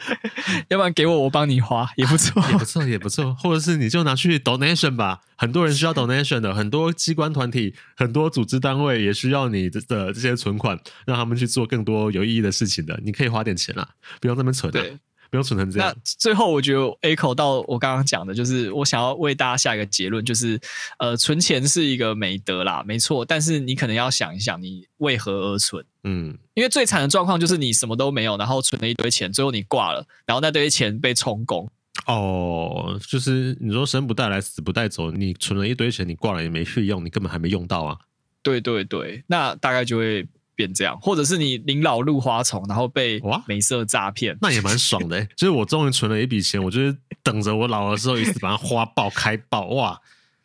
[0.68, 3.34] 要不然给我，我帮你花也不错， 也不错，也不错。
[3.36, 9.80] 或者是你就拿去 donation 吧，很多人需要 donation 的，很多机关团体、很多组织单位也需要你的
[10.12, 13.00] 这些存款，让他们去做更多有意义的事情的。
[13.02, 13.88] 你可以花点钱啦，
[14.20, 14.70] 不用那么存。
[14.70, 14.98] 对，
[15.30, 15.92] 不用存成这样。
[15.94, 20.58] 那最后，我觉得 echo 到我刚刚讲的，就是我想要为大家下一个结论，就是
[20.98, 23.24] 呃，存钱是一个美德啦，没错。
[23.24, 25.84] 但是你可能要想一想，你为何而存？
[26.04, 31.68] 嗯，因为最惨的状况就是你什么都没有，然后存了一堆钱，最后你挂了，然后那堆钱被充公。
[32.06, 37.98] 哦，就是你说生不带来，死不带走，你存了一堆钱，你挂了也没去用，你根本还没用到啊。
[38.42, 40.26] 对对对，那大概就会。
[40.58, 45.28] 变这样，或者是你临老入花丛，然后被美色诈骗，那也蛮爽的、欸。
[45.36, 50.00] 就是我终于存了一笔钱，我就是等着我老了之后一次把它花爆、开爆哇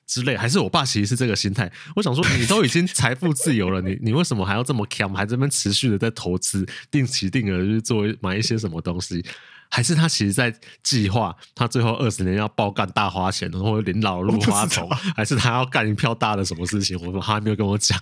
[0.05, 0.37] 之类。
[0.37, 1.71] 还是我爸其实是这个心态。
[1.95, 9.25] 我想说，你都已经财富自由了，你你为什么还要这么强，还这边持续的在投资，定期定额去做买一些什么东西？
[9.71, 10.53] 还是他其实在
[10.83, 14.87] 计划他最后二十年要爆干大花钱，然后临老入花丛？
[15.15, 16.95] 还是他要干一票大的什么事情？
[17.03, 17.99] 我说他还没有跟我讲。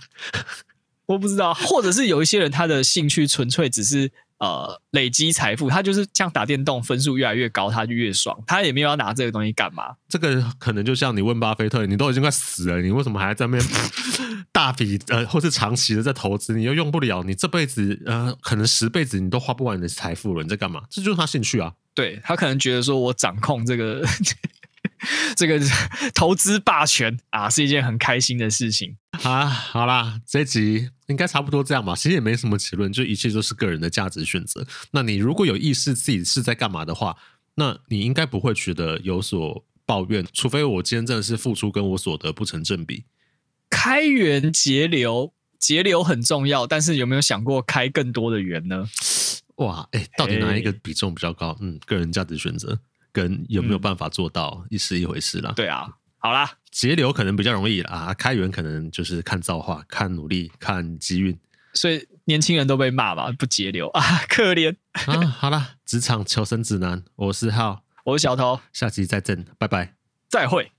[1.12, 9.94] 我不知道，或者是有一些人他的兴趣纯粹只是呃累积财富，他就是像打电动，分数越来越高，他就越爽，他也没有要拿这个东西干嘛。
[10.08, 13.64] 这个可能就像你问巴菲特，你都已经快死了，你为什么还在那边
[14.50, 16.54] 大笔呃或是长期的在投资？
[16.54, 20.82] 你又用不了，你这辈子呃可能十辈子你都花不完你的财富了，你在干嘛？
[20.88, 21.72] 这就是他兴趣啊。
[21.94, 24.02] 对，他可能觉得说我掌控这个
[25.36, 25.60] 这个
[26.14, 28.96] 投资霸权啊，是一件很开心的事情。
[29.22, 31.94] 啊，好啦，这集应该差不多这样吧。
[31.94, 34.66] 其实也没什么结论，就一切都是个人的价值选择。
[34.92, 37.16] 那你如果有意识自己是在干嘛的话，
[37.56, 43.04] 那你应该不会觉得有所抱怨，除非我今天真的是付出跟我所得不成正比。
[43.68, 48.86] 开源节流，节流很重要，但是有没有想过开更多的源呢？
[49.56, 51.56] 哇，哎，到底哪一个比重比较高？
[51.60, 52.78] 嗯，个人价值选择
[53.12, 55.52] 跟有没有办法做到，一是一回事啦。
[55.54, 55.86] 对啊。
[56.18, 61.36] 好啦，节流可能比较容易啦，啊，开源可能就是看造化、看努力、看机运。
[61.74, 65.26] 所以年轻人都被骂吧，不节流啊，可怜啊。
[65.26, 69.94] 好啦，职场求生指南，我是浩，我是小头，下期再见，拜拜，
[70.28, 70.70] 再会。